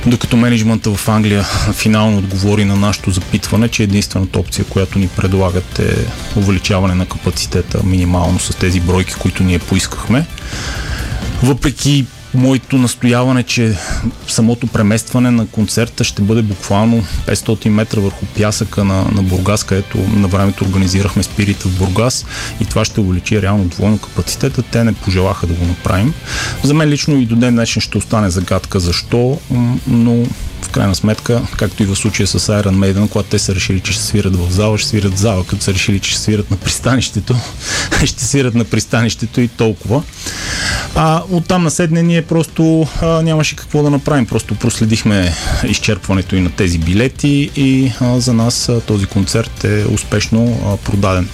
докато 0.06 0.36
менеджмента 0.36 0.94
в 0.94 1.08
Англия 1.08 1.44
финално 1.72 2.18
отговори 2.18 2.64
на 2.64 2.76
нашето 2.76 3.10
запитване, 3.10 3.68
че 3.68 3.82
единствената 3.82 4.38
опция, 4.38 4.64
която 4.64 4.98
ни 4.98 5.08
предлагат 5.08 5.78
е 5.78 6.06
увеличаване 6.36 6.94
на 6.94 7.06
капацитета 7.06 7.80
минимално 7.84 8.38
с 8.38 8.56
тези 8.56 8.80
бройки, 8.80 9.14
които 9.14 9.42
ние 9.42 9.58
поискахме. 9.58 10.26
Въпреки 11.42 12.06
моето 12.34 12.78
настояване, 12.78 13.42
че 13.42 13.76
самото 14.28 14.66
преместване 14.66 15.30
на 15.30 15.46
концерта 15.46 16.04
ще 16.04 16.22
бъде 16.22 16.42
буквално 16.42 17.04
500 17.26 17.68
метра 17.68 18.00
върху 18.00 18.26
пясъка 18.26 18.84
на, 18.84 19.04
на 19.12 19.22
Бургас, 19.22 19.64
където 19.64 19.98
на 19.98 20.28
времето 20.28 20.64
организирахме 20.64 21.22
спирита 21.22 21.68
в 21.68 21.78
Бургас 21.78 22.26
и 22.60 22.64
това 22.64 22.84
ще 22.84 23.00
увеличи 23.00 23.42
реално 23.42 23.64
двойно 23.64 23.98
капацитета. 23.98 24.62
Те 24.62 24.84
не 24.84 24.92
пожелаха 24.92 25.46
да 25.46 25.54
го 25.54 25.66
направим. 25.66 26.14
За 26.64 26.74
мен 26.74 26.88
лично 26.88 27.16
и 27.16 27.26
до 27.26 27.36
ден 27.36 27.54
днешен 27.54 27.82
ще 27.82 27.98
остане 27.98 28.30
загадка 28.30 28.80
защо, 28.80 29.38
но 29.86 30.24
в 30.62 30.68
крайна 30.68 30.94
сметка, 30.94 31.42
както 31.56 31.82
и 31.82 31.86
в 31.86 31.96
случая 31.96 32.26
с 32.26 32.38
Iron 32.38 32.76
Maiden, 32.76 33.08
когато 33.08 33.28
те 33.28 33.38
са 33.38 33.54
решили, 33.54 33.80
че 33.80 33.92
ще 33.92 34.02
свират 34.02 34.36
в 34.36 34.52
зала, 34.52 34.78
ще 34.78 34.88
свират 34.88 35.14
в 35.14 35.18
зала, 35.18 35.44
като 35.46 35.62
са 35.62 35.74
решили, 35.74 36.00
че 36.00 36.10
ще 36.10 36.20
свират 36.20 36.50
на 36.50 36.56
пристанището, 36.56 37.36
ще 38.04 38.24
свират 38.24 38.54
на 38.54 38.64
пристанището 38.64 39.40
и 39.40 39.48
толкова. 39.48 40.02
А 40.94 41.22
оттам 41.30 41.62
на 41.62 41.70
седне 41.70 42.02
ние 42.02 42.22
просто 42.22 42.86
а, 43.02 43.22
нямаше 43.22 43.56
какво 43.56 43.82
да 43.82 43.90
направим. 43.90 44.26
Просто 44.26 44.54
проследихме 44.54 45.34
изчерпването 45.68 46.36
и 46.36 46.40
на 46.40 46.50
тези 46.50 46.78
билети 46.78 47.50
и 47.56 47.92
а, 48.00 48.20
за 48.20 48.32
нас 48.32 48.68
а, 48.68 48.80
този 48.80 49.06
концерт 49.06 49.64
е 49.64 49.84
успешно 49.84 50.60
а, 50.66 50.76
продаден. 50.76 51.28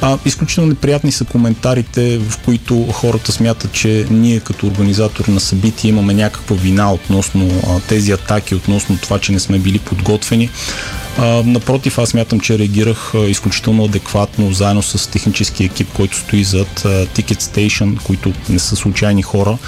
А, 0.00 0.18
изключително 0.24 0.68
неприятни 0.68 1.12
са 1.12 1.24
коментарите, 1.24 2.18
в 2.18 2.38
които 2.44 2.86
хората 2.92 3.32
смятат, 3.32 3.72
че 3.72 4.06
ние 4.10 4.40
като 4.40 4.66
организатор 4.66 5.24
на 5.24 5.40
събития 5.40 5.88
имаме 5.88 6.14
някаква 6.14 6.56
вина 6.56 6.92
относно 6.92 7.62
а, 7.68 7.80
тези 7.80 8.12
атаки, 8.12 8.54
относно 8.56 8.98
това, 8.98 9.18
че 9.18 9.32
не 9.32 9.40
сме 9.40 9.58
били 9.58 9.78
подготвени. 9.78 10.50
А, 11.18 11.42
напротив, 11.46 11.98
аз 11.98 12.14
мятам, 12.14 12.40
че 12.40 12.58
реагирах 12.58 13.12
изключително 13.28 13.84
адекватно, 13.84 14.52
заедно 14.52 14.82
с 14.82 15.10
технически 15.10 15.64
екип, 15.64 15.88
който 15.92 16.16
стои 16.16 16.44
зад 16.44 16.80
Ticket 16.84 17.42
Station, 17.42 18.02
които 18.02 18.32
не 18.48 18.58
са 18.58 18.76
случайни 18.76 19.22
хора, 19.22 19.58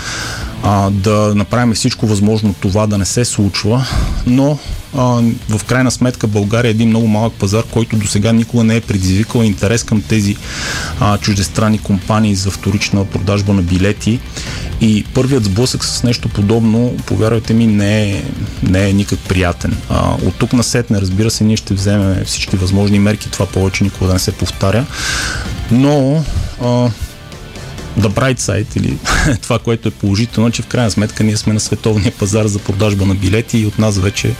а, 0.63 0.91
да 0.91 1.33
направим 1.35 1.75
всичко 1.75 2.07
възможно 2.07 2.55
това 2.61 2.87
да 2.87 2.99
не 2.99 3.05
се 3.05 3.25
случва, 3.25 3.87
но 4.27 4.59
в 5.49 5.65
крайна 5.67 5.91
сметка 5.91 6.27
България 6.27 6.69
е 6.69 6.71
един 6.71 6.89
много 6.89 7.07
малък 7.07 7.33
пазар, 7.33 7.63
който 7.71 7.97
до 7.97 8.07
сега 8.07 8.33
никога 8.33 8.65
не 8.65 8.77
е 8.77 8.81
предизвикал 8.81 9.41
интерес 9.41 9.83
към 9.83 10.03
тези 10.03 10.37
а, 11.01 11.19
чуждестранни 11.19 11.79
компании 11.79 12.35
за 12.35 12.51
вторична 12.51 13.05
продажба 13.05 13.53
на 13.53 13.63
билети 13.63 14.21
И 14.81 15.05
първият 15.15 15.45
сблъсък 15.45 15.85
с 15.85 16.03
нещо 16.03 16.29
подобно, 16.29 16.97
повярвайте 17.07 17.55
ми, 17.55 17.67
не 17.67 18.03
е, 18.03 18.25
не 18.63 18.89
е 18.89 18.93
никак 18.93 19.19
приятен. 19.19 19.77
А, 19.89 20.15
от 20.27 20.35
тук 20.35 20.53
на 20.53 20.63
сетне, 20.63 21.01
разбира 21.01 21.31
се, 21.31 21.45
ние 21.45 21.57
ще 21.57 21.75
вземем 21.75 22.25
всички 22.25 22.57
възможни 22.57 22.99
мерки, 22.99 23.31
това 23.31 23.47
повече 23.47 23.85
никога 23.85 24.07
да 24.07 24.13
не 24.13 24.19
се 24.19 24.33
повтаря. 24.33 24.87
Но 25.71 26.25
а, 26.65 26.91
the 27.99 28.09
bright 28.09 28.39
side 28.39 28.77
или 28.77 28.99
това, 29.43 29.59
което 29.59 29.89
е 29.89 29.91
положително, 29.91 30.51
че 30.51 30.63
в 30.63 30.67
крайна 30.67 30.91
сметка 30.91 31.25
ние 31.25 31.37
сме 31.37 31.53
на 31.53 31.61
световния 31.61 32.13
пазар 32.13 32.47
за 32.47 32.59
продажба 32.59 33.07
на 33.07 33.15
билети 33.15 33.59
и 33.59 33.67
от 33.67 33.79
нас 33.79 33.99
вече 33.99 34.35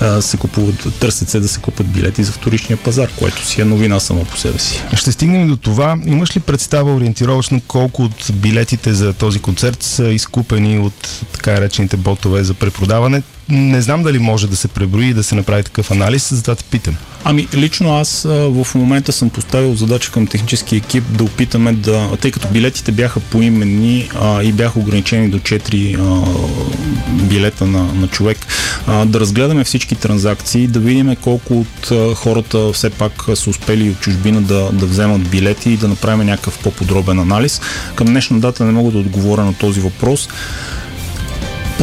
а, 0.00 0.22
се 0.22 0.36
купуват, 0.36 1.00
търсят 1.00 1.28
се 1.28 1.40
да 1.40 1.48
се 1.48 1.60
купат 1.60 1.86
билети 1.86 2.24
за 2.24 2.32
вторичния 2.32 2.76
пазар, 2.76 3.08
което 3.18 3.46
си 3.46 3.60
е 3.60 3.64
новина 3.64 4.00
само 4.00 4.24
по 4.24 4.36
себе 4.36 4.58
си. 4.58 4.82
Ще 4.96 5.12
стигнем 5.12 5.48
до 5.48 5.56
това. 5.56 5.98
Имаш 6.06 6.36
ли 6.36 6.40
представа 6.40 6.94
ориентировачно 6.94 7.60
колко 7.68 8.02
от 8.02 8.30
билетите 8.32 8.94
за 8.94 9.12
този 9.12 9.38
концерт 9.38 9.82
са 9.82 10.04
изкупени 10.04 10.78
от 10.78 11.24
така 11.32 11.60
речените 11.60 11.96
ботове 11.96 12.44
за 12.44 12.54
препродаване? 12.54 13.22
Не 13.48 13.82
знам 13.82 14.02
дали 14.02 14.18
може 14.18 14.48
да 14.48 14.56
се 14.56 14.68
преброи 14.68 15.08
и 15.08 15.14
да 15.14 15.22
се 15.22 15.34
направи 15.34 15.62
такъв 15.62 15.90
анализ, 15.90 16.34
затова 16.34 16.54
те 16.54 16.64
питам. 16.64 16.96
Ами, 17.24 17.48
лично 17.54 17.96
аз 17.96 18.22
в 18.28 18.66
момента 18.74 19.12
съм 19.12 19.30
поставил 19.30 19.74
задача 19.74 20.12
към 20.12 20.26
технически 20.26 20.76
екип 20.76 21.04
да 21.10 21.24
опитаме 21.24 21.72
да, 21.72 22.08
тъй 22.20 22.30
като 22.30 22.48
билетите 22.48 22.92
бяха 22.92 23.20
поименни 23.20 24.08
а, 24.20 24.42
и 24.42 24.52
бяха 24.52 24.78
ограничени 24.78 25.28
до 25.28 25.38
4 25.38 25.98
а, 25.98 26.24
билета 27.12 27.66
на, 27.66 27.84
на 27.94 28.08
човек, 28.08 28.38
а, 28.86 29.04
да 29.04 29.20
разгледаме 29.20 29.64
всички 29.64 29.94
транзакции, 29.94 30.66
да 30.66 30.80
видим 30.80 31.16
колко 31.16 31.60
от 31.60 31.90
а, 31.90 32.14
хората 32.14 32.72
все 32.72 32.90
пак 32.90 33.12
са 33.34 33.50
успели 33.50 33.90
от 33.90 34.00
чужбина 34.00 34.42
да, 34.42 34.70
да 34.72 34.86
вземат 34.86 35.28
билети 35.28 35.70
и 35.70 35.76
да 35.76 35.88
направим 35.88 36.26
някакъв 36.26 36.58
по-подробен 36.58 37.18
анализ. 37.18 37.60
Към 37.94 38.06
днешна 38.06 38.40
дата 38.40 38.64
не 38.64 38.72
мога 38.72 38.90
да 38.90 38.98
отговоря 38.98 39.44
на 39.44 39.54
този 39.54 39.80
въпрос. 39.80 40.28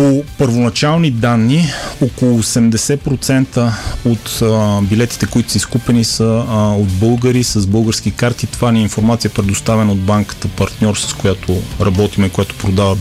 По 0.02 0.24
първоначални 0.38 1.12
данни, 1.12 1.66
около 2.02 2.44
80% 2.44 3.72
от 4.06 4.42
а, 4.42 4.82
билетите, 4.82 5.26
които 5.26 5.52
са 5.52 5.58
изкупени, 5.58 6.04
са 6.04 6.46
а, 6.50 6.74
от 6.74 6.88
българи 6.88 7.44
с 7.44 7.68
български 7.68 8.12
карти. 8.12 8.48
Това 8.48 8.72
ни 8.72 8.80
е 8.80 8.84
информация 8.84 9.32
предоставена 9.32 9.92
от 9.92 10.00
банката 10.00 10.48
партньор, 10.48 10.96
с 10.96 11.14
която 11.14 11.62
работиме, 11.82 12.30
която 12.30 12.56
продава, 12.56 12.98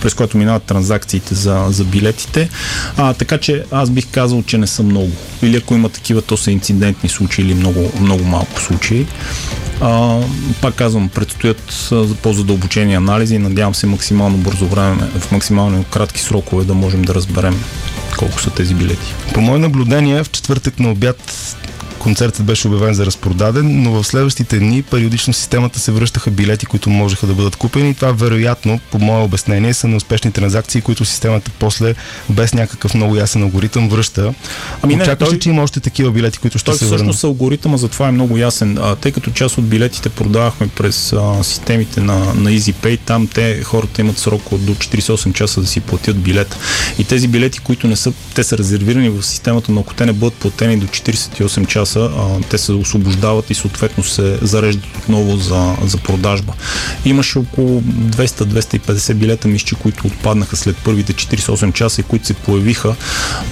през 0.00 0.14
която 0.14 0.38
минават 0.38 0.62
транзакциите 0.62 1.34
за, 1.34 1.66
за 1.68 1.84
билетите. 1.84 2.48
А, 2.96 3.14
така 3.14 3.38
че 3.38 3.64
аз 3.70 3.90
бих 3.90 4.06
казал, 4.10 4.42
че 4.42 4.58
не 4.58 4.66
са 4.66 4.82
много. 4.82 5.12
Или 5.42 5.56
ако 5.56 5.74
има 5.74 5.88
такива, 5.88 6.22
то 6.22 6.36
са 6.36 6.50
инцидентни 6.50 7.08
случаи 7.08 7.44
или 7.44 7.54
много, 7.54 7.92
много 8.00 8.24
малко 8.24 8.60
случаи. 8.60 9.06
А, 9.80 10.20
пак 10.60 10.74
казвам, 10.74 11.08
предстоят 11.08 11.92
по-задълбочени 12.22 12.94
анализи 12.94 13.34
и 13.34 13.38
надявам 13.38 13.74
се 13.74 13.86
максимално 13.86 14.36
бързо 14.36 14.66
време, 14.66 15.08
в 15.18 15.32
максимално 15.32 15.84
кратки 15.84 16.20
срокове 16.20 16.64
да 16.64 16.74
можем 16.74 17.02
да 17.02 17.14
разберем 17.14 17.64
колко 18.18 18.40
са 18.40 18.50
тези 18.50 18.74
билети. 18.74 19.14
По 19.34 19.40
мое 19.40 19.58
наблюдение, 19.58 20.24
в 20.24 20.30
четвъртък 20.38 20.80
на 20.80 20.90
обяд 20.90 21.56
концертът 21.98 22.46
беше 22.46 22.68
обявен 22.68 22.94
за 22.94 23.06
разпродаден, 23.06 23.82
но 23.82 23.90
в 23.90 24.04
следващите 24.04 24.58
дни 24.58 24.82
периодично 24.82 25.32
системата 25.32 25.78
се 25.78 25.92
връщаха 25.92 26.30
билети, 26.30 26.66
които 26.66 26.90
можеха 26.90 27.26
да 27.26 27.34
бъдат 27.34 27.56
купени 27.56 27.94
това 27.94 28.12
вероятно, 28.12 28.80
по 28.90 28.98
мое 28.98 29.22
обяснение, 29.22 29.74
са 29.74 29.88
неуспешни 29.88 30.32
транзакции, 30.32 30.80
които 30.80 31.04
системата 31.04 31.50
после 31.58 31.94
без 32.30 32.54
някакъв 32.54 32.94
много 32.94 33.16
ясен 33.16 33.42
алгоритъм 33.42 33.88
връща. 33.88 34.34
Ами 34.82 34.96
не, 34.96 35.02
Очакваш 35.02 35.28
той... 35.28 35.38
че 35.38 35.48
има 35.48 35.62
още 35.62 35.80
такива 35.80 36.10
билети, 36.10 36.38
които 36.38 36.58
ще 36.58 36.64
той 36.66 36.74
се 36.74 36.84
върнат? 36.84 36.98
Всъщност 36.98 37.24
алгоритъма 37.24 37.76
за 37.76 37.88
това 37.88 38.08
е 38.08 38.12
много 38.12 38.36
ясен, 38.36 38.78
а, 38.78 38.96
тъй 38.96 39.12
като 39.12 39.30
част 39.30 39.58
от 39.58 39.68
билетите 39.68 40.08
продавахме 40.08 40.68
през 40.68 41.12
а, 41.12 41.44
системите 41.44 42.00
на, 42.00 42.18
на 42.18 42.50
EasyPay, 42.50 42.98
там 43.06 43.26
те 43.26 43.62
хората 43.62 44.00
имат 44.00 44.18
срок 44.18 44.42
до 44.52 44.74
48 44.74 45.32
часа 45.32 45.60
да 45.60 45.66
си 45.66 45.80
платят 45.80 46.18
билет. 46.18 46.56
И 46.98 47.04
тези 47.04 47.28
билети, 47.28 47.58
които 47.58 47.86
не 47.86 47.96
са, 47.96 48.12
те 48.34 48.44
са 48.44 48.58
резервирани 48.58 49.08
в 49.08 49.22
системата, 49.22 49.72
но 49.72 49.80
ако 49.80 49.94
те 49.94 50.06
не 50.06 50.12
бъдат 50.12 50.34
платени 50.34 50.76
до 50.76 50.86
48 50.86 51.66
часа, 51.66 51.87
часа, 51.88 52.10
а, 52.16 52.40
те 52.50 52.58
се 52.58 52.72
освобождават 52.72 53.50
и 53.50 53.54
съответно 53.54 54.04
се 54.04 54.38
зареждат 54.42 54.96
отново 54.96 55.36
за, 55.36 55.76
за 55.84 55.98
продажба. 55.98 56.52
Имаше 57.04 57.38
около 57.38 57.80
200-250 57.80 59.14
билета, 59.14 59.48
мисля, 59.48 59.76
които 59.82 60.06
отпаднаха 60.06 60.56
след 60.56 60.76
първите 60.76 61.12
48 61.12 61.72
часа 61.72 62.00
и 62.00 62.04
които 62.04 62.26
се 62.26 62.34
появиха, 62.34 62.94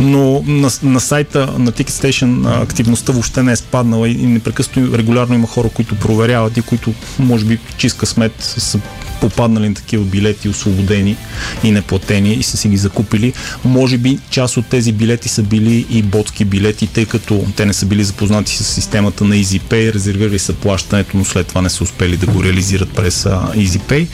но 0.00 0.42
на, 0.46 0.70
на 0.82 1.00
сайта 1.00 1.54
на 1.58 1.72
TicketStation 1.72 2.62
активността 2.62 3.12
въобще 3.12 3.42
не 3.42 3.52
е 3.52 3.56
спаднала 3.56 4.08
и 4.08 4.26
непрекъснато 4.26 4.98
регулярно 4.98 5.34
има 5.34 5.46
хора, 5.46 5.68
които 5.68 5.94
проверяват 5.94 6.56
и 6.56 6.62
които 6.62 6.94
може 7.18 7.44
би 7.44 7.58
чиска 7.76 8.06
смет 8.06 8.32
са 8.38 8.80
попаднали 9.20 9.68
на 9.68 9.74
такива 9.74 10.04
билети, 10.04 10.48
освободени 10.48 11.16
и 11.64 11.70
неплатени 11.70 12.32
и 12.34 12.42
са 12.42 12.56
си 12.56 12.68
ги 12.68 12.76
закупили. 12.76 13.32
Може 13.64 13.98
би 13.98 14.18
част 14.30 14.56
от 14.56 14.66
тези 14.66 14.92
билети 14.92 15.28
са 15.28 15.42
били 15.42 15.86
и 15.90 16.02
ботски 16.02 16.44
билети, 16.44 16.86
тъй 16.86 17.04
като 17.04 17.44
те 17.56 17.66
не 17.66 17.72
са 17.72 17.86
били 17.86 18.04
запознати 18.04 18.56
с 18.56 18.64
системата 18.64 19.24
на 19.24 19.34
EasyPay, 19.34 19.94
резервирали 19.94 20.38
са 20.38 20.52
плащането, 20.52 21.16
но 21.16 21.24
след 21.24 21.46
това 21.46 21.62
не 21.62 21.70
са 21.70 21.84
успели 21.84 22.16
да 22.16 22.26
го 22.26 22.44
реализират 22.44 22.90
през 22.90 23.24
EasyPay. 23.24 24.06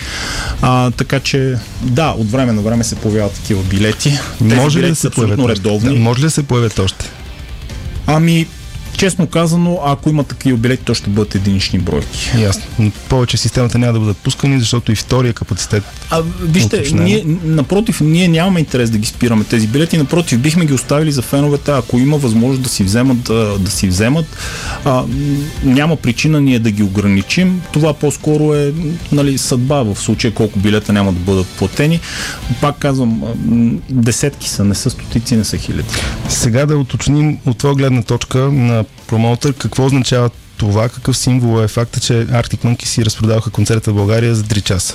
А, 0.62 0.90
така 0.90 1.20
че, 1.20 1.56
да, 1.82 2.14
от 2.18 2.30
време 2.30 2.52
на 2.52 2.62
време 2.62 2.84
се 2.84 2.94
появяват 2.94 3.32
такива 3.32 3.62
билети. 3.62 4.18
Тези 4.38 4.54
може 4.54 4.78
билети 4.78 4.86
ли 4.86 4.90
да 4.90 4.96
се 4.96 5.06
абсолютно 5.06 5.48
редовни. 5.48 5.94
Да, 5.94 6.00
може 6.00 6.18
ли 6.20 6.24
да 6.24 6.30
се 6.30 6.42
появят 6.42 6.78
още? 6.78 7.10
Ами, 8.06 8.46
Честно 9.02 9.26
казано, 9.26 9.80
ако 9.84 10.10
има 10.10 10.24
такива 10.24 10.58
билети, 10.58 10.84
то 10.84 10.94
ще 10.94 11.10
бъдат 11.10 11.34
единични 11.34 11.78
бройки. 11.78 12.30
Ясно. 12.38 12.62
Но 12.78 12.90
повече 13.08 13.36
системата 13.36 13.78
няма 13.78 13.92
да 13.92 14.00
бъдат 14.00 14.16
пускани, 14.16 14.58
защото 14.58 14.92
и 14.92 14.94
втория 14.94 15.32
капацитет. 15.32 15.84
А, 16.10 16.22
вижте, 16.42 16.84
ние, 16.94 17.24
напротив, 17.44 18.00
ние 18.00 18.28
нямаме 18.28 18.60
интерес 18.60 18.90
да 18.90 18.98
ги 18.98 19.06
спираме 19.06 19.44
тези 19.44 19.66
билети. 19.66 19.98
Напротив, 19.98 20.38
бихме 20.38 20.66
ги 20.66 20.72
оставили 20.72 21.12
за 21.12 21.22
феновете, 21.22 21.70
ако 21.70 21.98
има 21.98 22.18
възможност 22.18 22.62
да 22.62 22.68
си 22.68 22.84
вземат, 22.84 23.22
да, 23.22 23.58
да 23.58 23.70
си 23.70 23.88
вземат. 23.88 24.26
А, 24.84 25.04
няма 25.64 25.96
причина 25.96 26.40
ние 26.40 26.58
да 26.58 26.70
ги 26.70 26.82
ограничим. 26.82 27.62
Това 27.72 27.94
по-скоро 27.94 28.54
е 28.54 28.72
нали, 29.12 29.38
съдба 29.38 29.82
в 29.82 29.96
случая 29.96 30.34
колко 30.34 30.58
билета 30.58 30.92
няма 30.92 31.12
да 31.12 31.20
бъдат 31.20 31.46
платени. 31.46 32.00
Пак 32.60 32.78
казвам, 32.78 33.22
десетки 33.90 34.48
са, 34.48 34.64
не 34.64 34.74
са 34.74 34.90
стотици, 34.90 35.36
не 35.36 35.44
са 35.44 35.56
хиляди. 35.56 35.88
Сега 36.28 36.66
да 36.66 36.76
уточним 36.76 37.38
от 37.46 37.58
това 37.58 37.74
гледна 37.74 38.02
точка 38.02 38.38
на 38.38 38.84
промоутър, 39.06 39.52
какво 39.52 39.86
означава 39.86 40.30
това, 40.56 40.88
какъв 40.88 41.16
символ 41.16 41.62
е 41.62 41.68
факта, 41.68 42.00
че 42.00 42.12
Arctic 42.12 42.64
Monkey 42.64 42.84
си 42.84 43.04
разпродаваха 43.04 43.50
концерта 43.50 43.90
в 43.90 43.94
България 43.94 44.34
за 44.34 44.44
3 44.44 44.62
часа? 44.62 44.94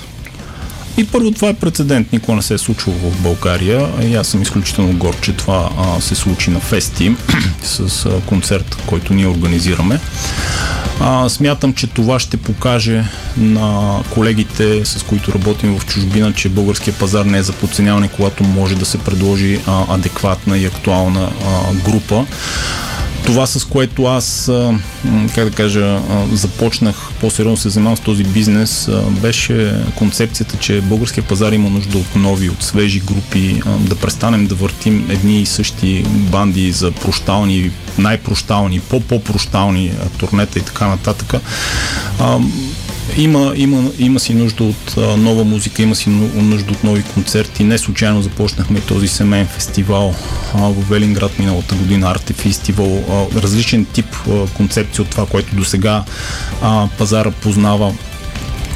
И 0.97 1.07
първо 1.07 1.31
това 1.31 1.49
е 1.49 1.53
прецедент, 1.53 2.11
никога 2.13 2.35
не 2.35 2.41
се 2.41 2.53
е 2.53 2.57
случило 2.57 2.95
в 2.95 3.21
България. 3.21 3.89
И 4.01 4.15
аз 4.15 4.27
съм 4.27 4.41
изключително 4.41 4.97
горд, 4.97 5.21
че 5.21 5.33
това 5.33 5.69
а, 5.77 6.01
се 6.01 6.15
случи 6.15 6.51
на 6.51 6.59
Фести 6.59 7.15
с 7.63 8.05
а, 8.05 8.21
концерт, 8.21 8.77
който 8.87 9.13
ние 9.13 9.27
организираме. 9.27 9.99
А, 10.99 11.29
смятам, 11.29 11.73
че 11.73 11.87
това 11.87 12.19
ще 12.19 12.37
покаже 12.37 13.03
на 13.37 13.99
колегите, 14.09 14.85
с 14.85 15.03
които 15.03 15.33
работим 15.33 15.79
в 15.79 15.85
чужбина, 15.85 16.33
че 16.33 16.49
българския 16.49 16.93
пазар 16.93 17.25
не 17.25 17.37
е 17.37 17.43
за 17.43 17.53
подценяване, 17.53 18.09
когато 18.15 18.43
може 18.43 18.75
да 18.75 18.85
се 18.85 18.97
предложи 18.97 19.59
а, 19.67 19.95
адекватна 19.95 20.57
и 20.57 20.65
актуална 20.65 21.31
а, 21.45 21.73
група. 21.73 22.25
Това 23.27 23.47
с 23.47 23.65
което 23.65 24.05
аз, 24.05 24.51
как 25.35 25.49
да 25.49 25.51
кажа, 25.51 25.99
започнах 26.31 26.95
по-сериозно 27.21 27.57
се 27.57 27.69
занимавам 27.69 27.97
с 27.97 27.99
този 27.99 28.23
бизнес, 28.23 28.89
беше 29.21 29.73
концепцията, 29.95 30.57
че 30.57 30.81
българския 30.81 31.23
пазар 31.23 31.51
има 31.51 31.69
нужда 31.69 31.97
от 31.97 32.15
нови, 32.15 32.49
от 32.49 32.63
свежи 32.63 32.99
групи, 32.99 33.61
да 33.79 33.95
престанем 33.95 34.47
да 34.47 34.55
въртим 34.55 35.07
едни 35.09 35.41
и 35.41 35.45
същи 35.45 36.03
банди 36.07 36.71
за 36.71 36.91
прощални, 36.91 37.71
най-прощални, 37.97 38.79
по-по-прощални 38.79 39.91
турнета 40.17 40.59
и 40.59 40.61
така 40.61 40.87
нататък 40.87 41.33
има, 43.17 43.53
има, 43.55 43.91
има 43.99 44.19
си 44.19 44.33
нужда 44.33 44.63
от 44.63 44.97
нова 44.97 45.43
музика, 45.43 45.81
има 45.81 45.95
си 45.95 46.09
нужда 46.09 46.71
от 46.71 46.83
нови 46.83 47.03
концерти. 47.03 47.63
Не 47.63 47.77
случайно 47.77 48.21
започнахме 48.21 48.81
този 48.81 49.07
семейен 49.07 49.47
фестивал 49.47 50.15
а, 50.55 50.57
в 50.57 50.89
Велинград 50.89 51.39
миналата 51.39 51.75
година, 51.75 52.11
Арте 52.11 52.33
фестивал, 52.33 53.03
различен 53.35 53.85
тип 53.85 54.15
а, 54.15 54.47
концепция 54.47 55.03
от 55.03 55.09
това, 55.09 55.25
което 55.25 55.55
до 55.55 55.65
сега 55.65 56.03
пазара 56.97 57.31
познава 57.31 57.93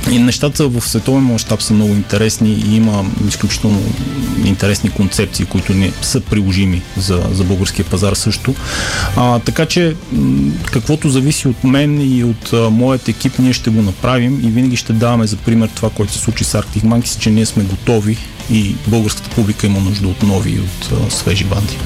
и 0.10 0.20
нещата 0.20 0.68
в 0.68 0.82
световен 0.82 1.24
мащаб 1.24 1.62
са 1.62 1.74
много 1.74 1.93
интересни 1.93 2.49
и 2.49 2.76
има 2.76 3.06
изключително 3.28 3.82
интересни 4.45 4.89
концепции, 4.89 5.45
които 5.45 5.74
не 5.74 5.91
са 6.02 6.22
приложими 6.22 6.82
за, 6.97 7.24
за 7.32 7.43
българския 7.43 7.86
пазар 7.86 8.14
също. 8.14 8.56
А, 9.16 9.39
така 9.39 9.66
че, 9.66 9.95
каквото 10.72 11.10
зависи 11.10 11.47
от 11.47 11.64
мен 11.64 12.18
и 12.18 12.24
от 12.24 12.54
а, 12.54 12.70
моят 12.70 13.08
екип, 13.08 13.39
ние 13.39 13.54
ще 13.54 13.70
го 13.70 13.82
направим 13.82 14.41
и 14.43 14.49
винаги 14.49 14.76
ще 14.76 14.93
даваме 14.93 15.28
за 15.28 15.38
пример 15.38 15.70
това, 15.76 15.89
което 15.89 16.14
се 16.14 16.20
случи 16.20 16.43
с 16.43 16.62
Arctic 16.62 16.84
Monkeys, 16.84 17.20
че 17.20 17.30
ние 17.30 17.45
сме 17.45 17.64
готови 17.64 18.18
и 18.52 18.76
българската 18.88 19.30
публика 19.30 19.68
има 19.68 19.80
нужда 19.80 20.08
от 20.08 20.24
нови, 20.24 20.60
от 20.60 20.91
а, 20.91 21.12
свежи 21.12 21.43
банди. 21.43 21.78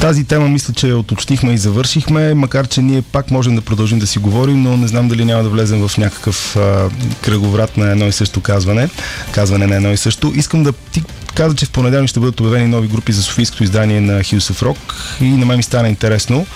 Тази 0.00 0.24
тема 0.24 0.48
мисля, 0.48 0.74
че 0.74 0.92
оточнихме 0.92 1.52
и 1.52 1.58
завършихме, 1.58 2.34
макар 2.34 2.68
че 2.68 2.82
ние 2.82 3.02
пак 3.02 3.30
можем 3.30 3.54
да 3.54 3.60
продължим 3.60 3.98
да 3.98 4.06
си 4.06 4.18
говорим, 4.18 4.62
но 4.62 4.76
не 4.76 4.88
знам 4.88 5.08
дали 5.08 5.24
няма 5.24 5.42
да 5.42 5.48
влезем 5.48 5.88
в 5.88 5.98
някакъв 5.98 6.56
а, 6.56 6.90
кръговрат 7.22 7.76
на 7.76 7.90
едно 7.90 8.06
и 8.06 8.12
също 8.12 8.40
казване, 8.40 8.88
казване 9.32 9.66
на 9.66 9.76
едно 9.76 9.92
и 9.92 9.96
също. 9.96 10.32
Искам 10.36 10.62
да 10.62 10.72
ти 10.72 11.02
каза, 11.34 11.56
че 11.56 11.66
в 11.66 11.70
понеделник 11.70 12.10
ще 12.10 12.20
бъдат 12.20 12.40
обявени 12.40 12.66
нови 12.66 12.88
групи 12.88 13.12
за 13.12 13.22
Софийското 13.22 13.64
издание 13.64 14.00
на 14.00 14.20
of 14.20 14.62
Rock 14.62 14.76
и 15.20 15.28
на 15.28 15.46
мен 15.46 15.56
ми 15.56 15.62
стана 15.62 15.88
интересно. 15.88 16.46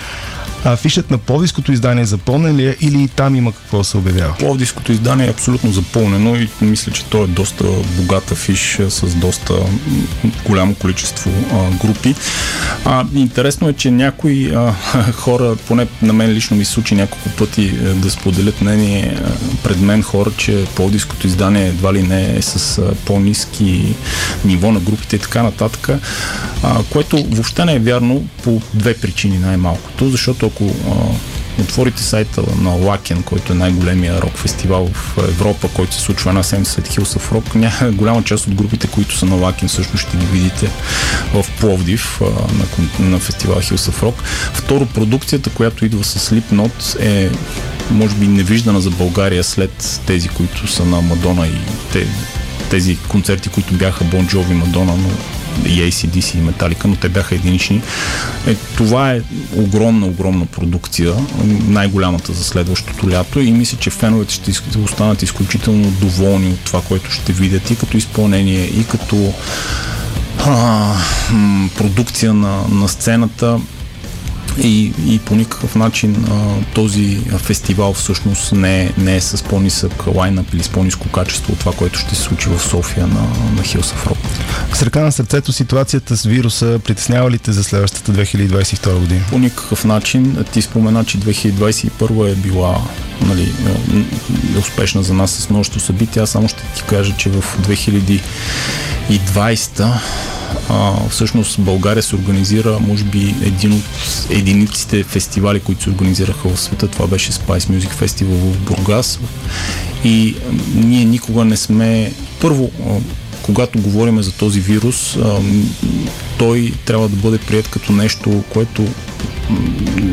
Афишът 0.64 1.10
на 1.10 1.18
Пловдивското 1.18 1.72
издание 1.72 2.04
запълнен 2.04 2.56
ли 2.56 2.66
е 2.66 2.76
или 2.80 3.08
там 3.08 3.36
има 3.36 3.52
какво 3.52 3.84
се 3.84 3.96
обявява? 3.96 4.34
Пловдивското 4.38 4.92
издание 4.92 5.26
е 5.26 5.30
абсолютно 5.30 5.72
запълнено 5.72 6.36
и 6.36 6.48
мисля, 6.60 6.92
че 6.92 7.04
то 7.04 7.24
е 7.24 7.26
доста 7.26 7.64
богат 7.96 8.32
афиш 8.32 8.78
с 8.88 9.14
доста 9.14 9.54
голямо 10.46 10.74
количество 10.74 11.30
а, 11.52 11.86
групи. 11.86 12.14
А, 12.84 13.04
интересно 13.14 13.68
е, 13.68 13.72
че 13.72 13.90
някои 13.90 14.54
а, 14.54 14.72
хора, 15.12 15.56
поне 15.68 15.86
на 16.02 16.12
мен 16.12 16.30
лично 16.30 16.56
ми 16.56 16.64
случи 16.64 16.94
няколко 16.94 17.28
пъти 17.28 17.64
е, 17.64 17.70
да 17.72 18.10
споделят 18.10 18.60
мнение 18.60 19.16
а, 19.24 19.30
пред 19.62 19.80
мен 19.80 20.02
хора, 20.02 20.30
че 20.36 20.64
Пловдивското 20.76 21.26
издание 21.26 21.68
едва 21.68 21.94
ли 21.94 22.02
не 22.02 22.36
е 22.36 22.42
с 22.42 22.82
по-низки 23.04 23.94
ниво 24.44 24.72
на 24.72 24.80
групите 24.80 25.16
и 25.16 25.18
така 25.18 25.42
нататък, 25.42 25.88
а, 26.62 26.82
което 26.90 27.24
въобще 27.30 27.64
не 27.64 27.74
е 27.74 27.78
вярно 27.78 28.24
по 28.42 28.60
две 28.74 28.94
причини 28.94 29.38
най-малкото, 29.38 30.10
защото 30.10 30.46
ако 30.54 30.64
а, 30.64 31.62
отворите 31.62 32.02
сайта 32.02 32.42
на 32.60 32.70
Лакен, 32.70 33.22
който 33.22 33.52
е 33.52 33.56
най-големия 33.56 34.22
рок 34.22 34.36
фестивал 34.36 34.90
в 34.92 35.18
Европа, 35.18 35.68
който 35.74 35.94
се 35.94 36.00
случва 36.00 36.30
една 36.30 36.42
седмица 36.42 36.72
след 36.72 36.88
Hills 36.88 37.18
of 37.18 37.32
Rock, 37.32 37.54
ня, 37.82 37.92
голяма 37.92 38.22
част 38.22 38.46
от 38.46 38.54
групите, 38.54 38.86
които 38.86 39.16
са 39.16 39.26
на 39.26 39.36
Лакен, 39.36 39.68
също 39.68 39.98
ще 39.98 40.16
ги 40.16 40.26
видите 40.26 40.70
в 41.34 41.46
Пловдив 41.60 42.20
а, 42.22 42.24
на, 42.24 43.08
на 43.10 43.18
фестивал 43.18 43.56
Hills 43.56 43.90
of 43.90 44.02
Rock. 44.02 44.14
Второ, 44.52 44.86
продукцията, 44.86 45.50
която 45.50 45.84
идва 45.84 46.04
с 46.04 46.30
Slipknot 46.30 47.00
е 47.00 47.30
може 47.90 48.14
би 48.14 48.26
невиждана 48.26 48.80
за 48.80 48.90
България 48.90 49.44
след 49.44 50.00
тези, 50.06 50.28
които 50.28 50.66
са 50.66 50.84
на 50.84 51.00
Мадона 51.00 51.46
и 51.46 51.58
те, 51.92 52.06
тези 52.70 52.96
концерти, 53.08 53.48
които 53.48 53.74
бяха 53.74 54.04
Бон 54.04 54.26
Джови, 54.26 54.54
Мадона, 54.54 54.96
но 54.96 55.08
и 55.66 55.90
ACDC 55.90 56.38
и 56.38 56.40
Металика, 56.40 56.88
но 56.88 56.96
те 56.96 57.08
бяха 57.08 57.34
единични. 57.34 57.82
Е, 58.46 58.54
това 58.54 59.12
е 59.12 59.22
огромна, 59.56 60.06
огромна 60.06 60.46
продукция, 60.46 61.14
най-голямата 61.68 62.32
за 62.32 62.44
следващото 62.44 63.10
лято 63.10 63.40
и 63.40 63.52
мисля, 63.52 63.78
че 63.80 63.90
феновете 63.90 64.34
ще 64.34 64.78
останат 64.78 65.22
изключително 65.22 65.90
доволни 65.90 66.52
от 66.52 66.60
това, 66.60 66.80
което 66.80 67.10
ще 67.10 67.32
видят 67.32 67.70
и 67.70 67.76
като 67.76 67.96
изпълнение, 67.96 68.64
и 68.64 68.84
като 68.84 69.32
а, 70.46 70.94
продукция 71.76 72.34
на, 72.34 72.68
на 72.68 72.88
сцената 72.88 73.60
и, 74.62 74.92
и 75.06 75.18
по 75.18 75.34
никакъв 75.34 75.74
начин 75.74 76.24
а, 76.30 76.64
този 76.74 77.20
фестивал 77.38 77.92
всъщност 77.92 78.52
не 78.52 78.92
не 78.98 79.16
е 79.16 79.20
с 79.20 79.42
по-нисък 79.42 80.06
лайнап 80.14 80.54
или 80.54 80.62
с 80.62 80.68
по-ниско 80.68 81.08
качество 81.08 81.52
от 81.52 81.58
това, 81.58 81.72
което 81.72 81.98
ще 81.98 82.14
се 82.14 82.22
случи 82.22 82.48
в 82.48 82.60
София 82.60 83.06
на, 83.06 83.20
на 83.54 83.62
Hills 83.62 83.94
of 83.94 84.08
Rock. 84.08 84.16
С 84.74 84.82
ръка 84.82 85.00
на 85.00 85.12
сърцето 85.12 85.52
ситуацията 85.52 86.16
с 86.16 86.22
вируса 86.22 86.80
притеснява 86.84 87.30
ли 87.30 87.38
те 87.38 87.52
за 87.52 87.64
следващата 87.64 88.12
2022 88.12 88.98
година? 88.98 89.20
По 89.30 89.38
никакъв 89.38 89.84
начин. 89.84 90.44
Ти 90.52 90.62
спомена, 90.62 91.04
че 91.04 91.18
2021 91.18 92.32
е 92.32 92.34
била 92.34 92.80
нали, 93.20 93.52
успешна 94.58 95.02
за 95.02 95.14
нас 95.14 95.30
с 95.30 95.50
множество 95.50 95.80
събития. 95.80 96.22
Аз 96.22 96.30
само 96.30 96.48
ще 96.48 96.62
ти 96.76 96.82
кажа, 96.82 97.14
че 97.16 97.30
в 97.30 97.44
2020 99.08 100.00
всъщност 101.10 101.60
България 101.60 102.02
се 102.02 102.16
организира, 102.16 102.78
може 102.80 103.04
би, 103.04 103.34
един 103.42 103.72
от 103.72 103.84
единиците 104.30 105.04
фестивали, 105.04 105.60
които 105.60 105.82
се 105.82 105.90
организираха 105.90 106.48
в 106.48 106.60
света. 106.60 106.88
Това 106.88 107.06
беше 107.06 107.32
Spice 107.32 107.58
Music 107.58 107.94
Festival 108.04 108.24
в 108.24 108.58
Бургас. 108.58 109.20
И 110.04 110.34
ние 110.74 111.04
никога 111.04 111.44
не 111.44 111.56
сме... 111.56 112.12
Първо, 112.40 112.70
когато 113.42 113.78
говорим 113.80 114.22
за 114.22 114.32
този 114.32 114.60
вирус, 114.60 115.18
той 116.38 116.72
трябва 116.84 117.08
да 117.08 117.16
бъде 117.16 117.38
прият 117.38 117.68
като 117.68 117.92
нещо, 117.92 118.44
което 118.48 118.86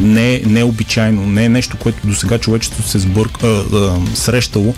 не, 0.01 0.33
е, 0.33 0.41
не 0.45 0.59
е 0.59 1.11
не 1.11 1.45
е 1.45 1.49
нещо, 1.49 1.77
което 1.77 2.07
до 2.07 2.15
сега 2.15 2.37
човечеството 2.37 2.89
се 2.89 2.99
сбърка, 2.99 3.47
а, 3.47 3.77
а, 3.77 4.15
срещало, 4.15 4.75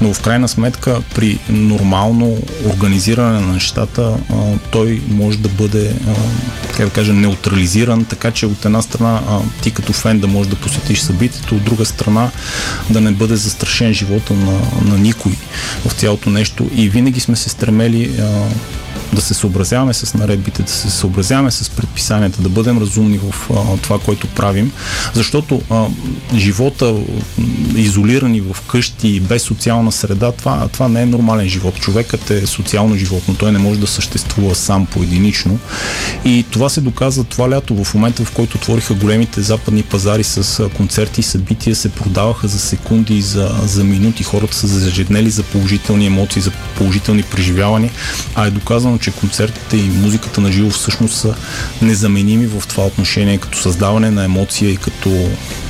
но 0.00 0.14
в 0.14 0.20
крайна 0.20 0.48
сметка 0.48 1.02
при 1.14 1.38
нормално 1.48 2.38
организиране 2.66 3.40
на 3.40 3.52
нещата 3.52 4.16
а, 4.30 4.34
той 4.70 5.02
може 5.08 5.38
да 5.38 5.48
бъде, 5.48 5.94
а, 6.08 6.14
как 6.76 6.86
да 6.86 6.92
кажа, 6.92 7.12
неутрализиран, 7.12 8.04
така 8.04 8.30
че 8.30 8.46
от 8.46 8.64
една 8.64 8.82
страна 8.82 9.20
а, 9.28 9.40
ти 9.62 9.70
като 9.70 9.92
фен 9.92 10.18
да 10.18 10.26
можеш 10.26 10.50
да 10.50 10.56
посетиш 10.56 11.00
събитието, 11.00 11.54
от 11.54 11.64
друга 11.64 11.84
страна 11.84 12.30
да 12.90 13.00
не 13.00 13.10
бъде 13.10 13.36
застрашен 13.36 13.94
живота 13.94 14.34
на, 14.34 14.60
на 14.84 14.98
никой 14.98 15.32
в 15.86 15.92
цялото 15.92 16.30
нещо. 16.30 16.70
И 16.74 16.88
винаги 16.88 17.20
сме 17.20 17.36
се 17.36 17.48
стремели 17.48 18.20
а, 18.20 18.48
да 19.14 19.20
се 19.20 19.34
съобразяваме 19.34 19.94
с 19.94 20.14
наредбите, 20.14 20.62
да 20.62 20.70
се 20.70 20.90
съобразяваме 20.90 21.50
с 21.50 21.70
предписанията, 21.70 22.42
да 22.42 22.48
бъдем 22.48 22.78
разумни 22.78 23.18
в 23.18 23.50
а, 23.50 23.76
това, 23.76 23.98
което 23.98 24.26
правим, 24.26 24.72
защото 25.14 25.62
а, 25.70 25.86
живота 26.34 26.94
изолирани 27.76 28.40
в 28.40 28.56
къщи, 28.68 29.20
без 29.20 29.42
социална 29.42 29.92
среда, 29.92 30.32
това, 30.32 30.68
това 30.68 30.88
не 30.88 31.02
е 31.02 31.06
нормален 31.06 31.48
живот. 31.48 31.80
Човекът 31.80 32.30
е 32.30 32.46
социално 32.46 32.96
животно, 32.96 33.34
той 33.34 33.52
не 33.52 33.58
може 33.58 33.80
да 33.80 33.86
съществува 33.86 34.54
сам 34.54 34.86
поединично. 34.86 35.58
И 36.24 36.44
това 36.50 36.68
се 36.68 36.80
доказва 36.80 37.24
това 37.24 37.50
лято, 37.50 37.84
в 37.84 37.94
момента 37.94 38.24
в 38.24 38.32
който 38.32 38.56
отвориха 38.56 38.94
големите 38.94 39.40
западни 39.40 39.82
пазари 39.82 40.24
с 40.24 40.68
концерти 40.76 41.20
и 41.20 41.24
събития, 41.24 41.76
се 41.76 41.88
продаваха 41.88 42.48
за 42.48 42.58
секунди, 42.58 43.22
за, 43.22 43.50
за 43.64 43.84
минути, 43.84 44.22
хората 44.22 44.54
са 44.54 44.66
зажеднели 44.66 45.30
за 45.30 45.42
положителни 45.42 46.06
емоции, 46.06 46.42
за 46.42 46.50
положителни 46.76 47.22
преживявания, 47.22 47.90
а 48.34 48.46
е 48.46 48.50
доказано, 48.50 48.98
че 49.04 49.10
концертите 49.10 49.76
и 49.76 49.82
музиката 49.82 50.40
на 50.40 50.52
живо 50.52 50.70
всъщност 50.70 51.14
са 51.14 51.34
незаменими 51.82 52.46
в 52.46 52.62
това 52.68 52.86
отношение, 52.86 53.38
като 53.38 53.58
създаване 53.58 54.10
на 54.10 54.24
емоция 54.24 54.70
и 54.70 54.76
като 54.76 55.28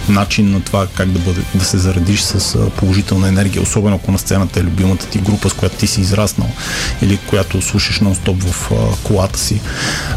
начин 0.08 0.50
на 0.50 0.60
това 0.60 0.86
как 0.94 1.10
да, 1.10 1.18
бъде, 1.18 1.40
да 1.54 1.64
се 1.64 1.78
заредиш 1.78 2.20
с 2.20 2.58
положителна 2.70 3.28
енергия, 3.28 3.62
особено 3.62 3.96
ако 3.96 4.12
на 4.12 4.18
сцената 4.18 4.60
е 4.60 4.62
любимата 4.62 5.06
ти 5.06 5.18
група, 5.18 5.50
с 5.50 5.52
която 5.52 5.76
ти 5.76 5.86
си 5.86 6.00
израснал 6.00 6.50
или 7.02 7.16
която 7.16 7.62
слушаш 7.62 8.00
нон-стоп 8.00 8.42
в 8.42 8.70
колата 9.02 9.38
си. 9.38 9.60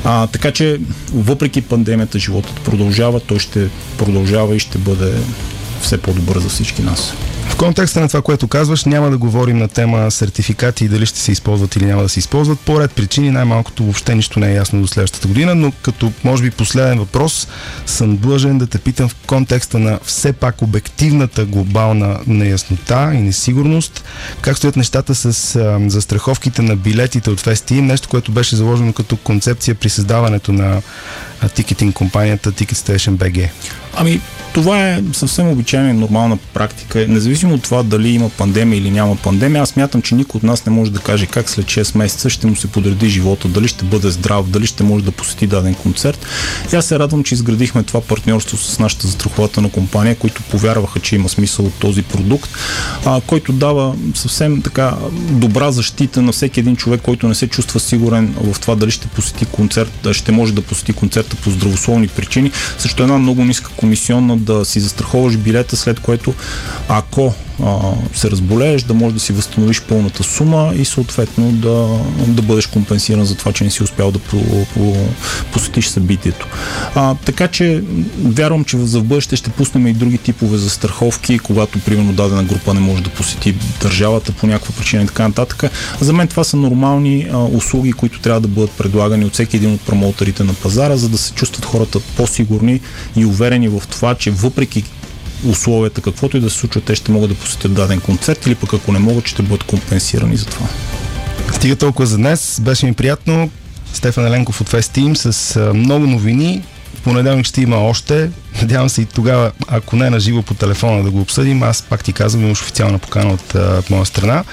А, 0.03 0.27
така 0.27 0.51
че, 0.51 0.79
въпреки 1.13 1.61
пандемията, 1.61 2.19
животът 2.19 2.55
продължава, 2.55 3.19
той 3.19 3.39
ще 3.39 3.69
продължава 3.97 4.55
и 4.55 4.59
ще 4.59 4.77
бъде 4.77 5.13
все 5.81 5.97
по-добър 5.97 6.39
за 6.39 6.49
всички 6.49 6.81
нас. 6.81 7.13
В 7.47 7.55
контекста 7.57 7.99
на 7.99 8.07
това, 8.07 8.21
което 8.21 8.47
казваш, 8.47 8.85
няма 8.85 9.09
да 9.09 9.17
говорим 9.17 9.57
на 9.57 9.67
тема 9.67 10.11
сертификати 10.11 10.85
и 10.85 10.87
дали 10.87 11.05
ще 11.05 11.19
се 11.19 11.31
използват 11.31 11.75
или 11.75 11.85
няма 11.85 12.01
да 12.01 12.09
се 12.09 12.19
използват. 12.19 12.59
По 12.59 12.79
ред 12.81 12.91
причини 12.91 13.31
най-малкото 13.31 13.83
въобще 13.83 14.15
нищо 14.15 14.39
не 14.39 14.51
е 14.51 14.55
ясно 14.55 14.81
до 14.81 14.87
следващата 14.87 15.27
година, 15.27 15.55
но 15.55 15.71
като 15.71 16.11
може 16.23 16.43
би 16.43 16.51
последен 16.51 16.99
въпрос 16.99 17.47
съм 17.85 18.17
длъжен 18.17 18.57
да 18.57 18.67
те 18.67 18.77
питам 18.77 19.09
в 19.09 19.15
контекста 19.27 19.79
на 19.79 19.99
все 20.03 20.33
пак 20.33 20.61
обективната 20.61 21.45
глобална 21.45 22.19
неяснота 22.27 23.11
и 23.13 23.17
несигурност. 23.17 24.03
Как 24.41 24.57
стоят 24.57 24.75
нещата 24.75 25.15
с 25.15 25.55
а, 25.55 25.79
застраховките 25.89 26.61
на 26.61 26.75
билетите 26.75 27.29
от 27.29 27.41
Festi, 27.41 27.81
нещо, 27.81 28.09
което 28.09 28.31
беше 28.31 28.55
заложено 28.55 28.93
като 28.93 29.17
концепция 29.17 29.75
при 29.75 29.89
създаването 29.89 30.53
на 30.53 30.81
тикетинг 31.55 31.95
компанията 31.95 32.51
Ticket 32.51 32.73
Station 32.73 33.11
BG? 33.11 33.49
Ами, 33.99 34.21
това 34.53 34.89
е 34.89 35.03
съвсем 35.13 35.49
обичайна 35.49 35.89
и 35.89 35.93
нормална 35.93 36.37
практика. 36.37 37.05
Независимо 37.07 37.53
от 37.53 37.63
това 37.63 37.83
дали 37.83 38.09
има 38.09 38.29
пандемия 38.29 38.77
или 38.77 38.91
няма 38.91 39.15
пандемия, 39.15 39.63
аз 39.63 39.75
мятам, 39.75 40.01
че 40.01 40.15
никой 40.15 40.37
от 40.39 40.43
нас 40.43 40.65
не 40.65 40.71
може 40.71 40.91
да 40.91 40.99
каже 40.99 41.25
как 41.25 41.49
след 41.49 41.65
6 41.65 41.97
месеца 41.97 42.29
ще 42.29 42.47
му 42.47 42.55
се 42.55 42.67
подреди 42.67 43.09
живота, 43.09 43.47
дали 43.47 43.67
ще 43.67 43.85
бъде 43.85 44.11
здрав, 44.11 44.49
дали 44.49 44.67
ще 44.67 44.83
може 44.83 45.05
да 45.05 45.11
посети 45.11 45.47
даден 45.47 45.75
концерт. 45.75 46.25
И 46.73 46.75
аз 46.75 46.85
се 46.85 46.99
радвам, 46.99 47.23
че 47.23 47.33
изградихме 47.33 47.83
това 47.83 48.01
партньорство 48.01 48.57
с 48.57 48.79
нашата 48.79 49.07
застрахователна 49.07 49.69
компания, 49.69 50.15
които 50.15 50.43
повярваха, 50.43 50.99
че 50.99 51.15
има 51.15 51.29
смисъл 51.29 51.65
от 51.65 51.73
този 51.73 52.01
продукт, 52.01 52.51
а, 53.05 53.21
който 53.21 53.53
дава 53.53 53.95
съвсем 54.13 54.61
така 54.61 54.93
добра 55.31 55.71
защита 55.71 56.21
на 56.21 56.31
всеки 56.31 56.59
един 56.59 56.75
човек, 56.75 57.01
който 57.01 57.27
не 57.27 57.35
се 57.35 57.47
чувства 57.47 57.79
сигурен 57.79 58.35
в 58.41 58.59
това 58.59 58.75
дали 58.75 58.91
ще 58.91 59.07
посети 59.07 59.45
концерт, 59.45 60.07
ще 60.11 60.31
може 60.31 60.53
да 60.53 60.61
посети 60.61 60.93
концерта 60.93 61.35
по 61.35 61.49
здравословни 61.49 62.07
причини, 62.07 62.51
също 62.77 63.03
една 63.03 63.17
много 63.17 63.43
ниска 63.43 63.71
комисионна 63.87 64.37
да 64.37 64.65
си 64.65 64.79
застраховаш 64.79 65.37
билета, 65.37 65.77
след 65.77 65.99
което 65.99 66.33
ако 66.89 67.33
а, 67.63 67.93
се 68.13 68.31
разболееш, 68.31 68.83
да 68.83 68.93
можеш 68.93 69.13
да 69.13 69.19
си 69.19 69.33
възстановиш 69.33 69.81
пълната 69.81 70.23
сума 70.23 70.73
и 70.75 70.85
съответно 70.85 71.51
да, 71.51 71.99
да 72.27 72.41
бъдеш 72.41 72.67
компенсиран 72.67 73.25
за 73.25 73.35
това, 73.35 73.53
че 73.53 73.63
не 73.63 73.69
си 73.69 73.83
успял 73.83 74.11
да 74.11 74.19
по, 74.19 74.65
по, 74.73 75.07
посетиш 75.51 75.87
събитието. 75.87 76.47
А, 76.95 77.15
така 77.25 77.47
че 77.47 77.83
вярвам, 78.23 78.65
че 78.65 78.77
за 78.77 78.99
в 78.99 79.03
бъдеще 79.03 79.35
ще 79.35 79.49
пуснем 79.49 79.87
и 79.87 79.93
други 79.93 80.17
типове 80.17 80.57
за 80.57 80.69
страховки, 80.69 81.39
когато 81.39 81.79
примерно 81.79 82.13
дадена 82.13 82.43
група 82.43 82.73
не 82.73 82.79
може 82.79 83.03
да 83.03 83.09
посети 83.09 83.55
държавата 83.81 84.31
по 84.31 84.47
някаква 84.47 84.75
причина 84.75 85.03
и 85.03 85.07
така 85.07 85.27
нататък. 85.27 85.63
За 86.01 86.13
мен 86.13 86.27
това 86.27 86.43
са 86.43 86.57
нормални 86.57 87.27
а, 87.31 87.37
услуги, 87.37 87.93
които 87.93 88.19
трябва 88.19 88.41
да 88.41 88.47
бъдат 88.47 88.71
предлагани 88.71 89.25
от 89.25 89.33
всеки 89.33 89.57
един 89.57 89.73
от 89.73 89.81
промоутерите 89.81 90.43
на 90.43 90.53
пазара, 90.53 90.97
за 90.97 91.09
да 91.09 91.17
се 91.17 91.33
чувстват 91.33 91.65
хората 91.65 91.99
по-сигурни 91.99 92.81
и 93.15 93.25
уверени 93.25 93.67
в 93.67 93.81
това, 93.89 94.15
че 94.15 94.31
въпреки 94.31 94.83
условията, 95.45 96.01
каквото 96.01 96.37
и 96.37 96.39
да 96.39 96.49
се 96.49 96.57
случва, 96.57 96.81
те 96.81 96.95
ще 96.95 97.11
могат 97.11 97.29
да 97.29 97.35
посетят 97.35 97.73
даден 97.73 98.01
концерт 98.01 98.45
или 98.45 98.55
пък 98.55 98.73
ако 98.73 98.91
не 98.91 98.99
могат, 98.99 99.27
ще 99.27 99.41
бъдат 99.41 99.63
компенсирани 99.63 100.37
за 100.37 100.45
това. 100.45 100.67
Стига 101.53 101.75
толкова 101.75 102.05
за 102.05 102.17
днес. 102.17 102.59
Беше 102.61 102.85
ми 102.85 102.93
приятно. 102.93 103.49
Стефан 103.93 104.27
Еленков 104.27 104.61
от 104.61 104.69
Fest 104.69 104.99
Team 104.99 105.13
с 105.13 105.59
много 105.73 106.07
новини. 106.07 106.63
Понеделник 107.07 107.45
ще 107.45 107.61
има 107.61 107.77
още. 107.77 108.29
Надявам 108.61 108.89
се 108.89 109.01
и 109.01 109.05
тогава, 109.05 109.51
ако 109.67 109.95
не 109.95 110.09
на 110.09 110.19
живо 110.19 110.41
по 110.41 110.53
телефона 110.53 111.03
да 111.03 111.11
го 111.11 111.21
обсъдим, 111.21 111.63
аз 111.63 111.81
пак 111.81 112.03
ти 112.03 112.13
казвам, 112.13 112.45
имаш 112.45 112.61
официална 112.61 112.99
покана 112.99 113.33
от, 113.33 113.55
от 113.55 113.89
моя 113.89 114.05
страна. 114.05 114.43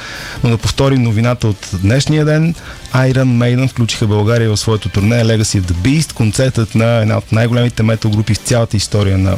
Но 0.45 0.51
да 0.51 0.59
повторим 0.59 1.03
новината 1.03 1.49
от 1.49 1.69
днешния 1.83 2.25
ден. 2.25 2.55
Iron 2.95 3.13
Maiden 3.13 3.69
включиха 3.69 4.07
България 4.07 4.51
в 4.51 4.57
своето 4.57 4.89
турне 4.89 5.25
Legacy 5.25 5.61
of 5.61 5.63
the 5.63 5.73
Beast, 5.73 6.13
концертът 6.13 6.75
на 6.75 6.85
една 6.85 7.19
от 7.19 7.33
най-големите 7.33 7.83
метал 7.83 8.11
групи 8.11 8.35
в 8.35 8.39
цялата 8.39 8.77
история 8.77 9.19
на 9.19 9.37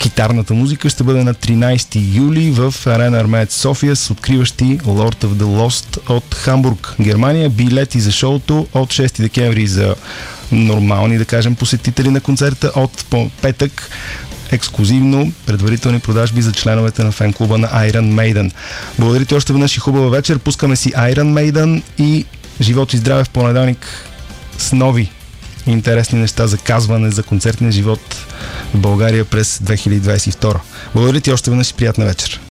китарната 0.00 0.54
музика 0.54 0.88
ще 0.88 1.04
бъде 1.04 1.24
на 1.24 1.34
13 1.34 2.16
юли 2.16 2.50
в 2.50 2.74
Арена 2.86 3.20
Армеец 3.20 3.54
София 3.54 3.96
с 3.96 4.10
откриващи 4.10 4.78
Lord 4.78 5.24
of 5.24 5.28
the 5.28 5.44
Lost 5.44 6.10
от 6.10 6.34
Хамбург, 6.34 6.94
Германия. 7.00 7.50
Билети 7.50 8.00
за 8.00 8.12
шоуто 8.12 8.66
от 8.72 8.88
6 8.88 9.22
декември 9.22 9.66
за 9.66 9.94
нормални, 10.52 11.18
да 11.18 11.24
кажем, 11.24 11.54
посетители 11.54 12.08
на 12.08 12.20
концерта 12.20 12.72
от 12.76 13.04
петък 13.42 13.90
ексклюзивно 14.52 15.32
предварителни 15.46 16.00
продажби 16.00 16.42
за 16.42 16.52
членовете 16.52 17.04
на 17.04 17.12
фен 17.12 17.32
клуба 17.32 17.58
на 17.58 17.68
Iron 17.68 18.14
Maiden. 18.14 18.52
Благодаря 18.98 19.24
ти 19.24 19.34
още 19.34 19.52
веднъж 19.52 19.76
и 19.76 19.80
хубава 19.80 20.08
вечер. 20.08 20.38
Пускаме 20.38 20.76
си 20.76 20.92
Iron 20.92 21.52
Maiden 21.52 21.82
и 21.98 22.24
живот 22.60 22.94
и 22.94 22.96
здраве 22.96 23.24
в 23.24 23.30
понеделник 23.30 23.86
с 24.58 24.72
нови 24.72 25.10
интересни 25.66 26.18
неща 26.18 26.46
за 26.46 26.58
казване 26.58 27.10
за 27.10 27.22
концертния 27.22 27.72
живот 27.72 28.00
в 28.74 28.78
България 28.78 29.24
през 29.24 29.58
2022. 29.58 30.56
Благодаря 30.94 31.20
ти 31.20 31.32
още 31.32 31.50
веднъж 31.50 31.70
и 31.70 31.74
приятна 31.74 32.04
вечер. 32.04 32.40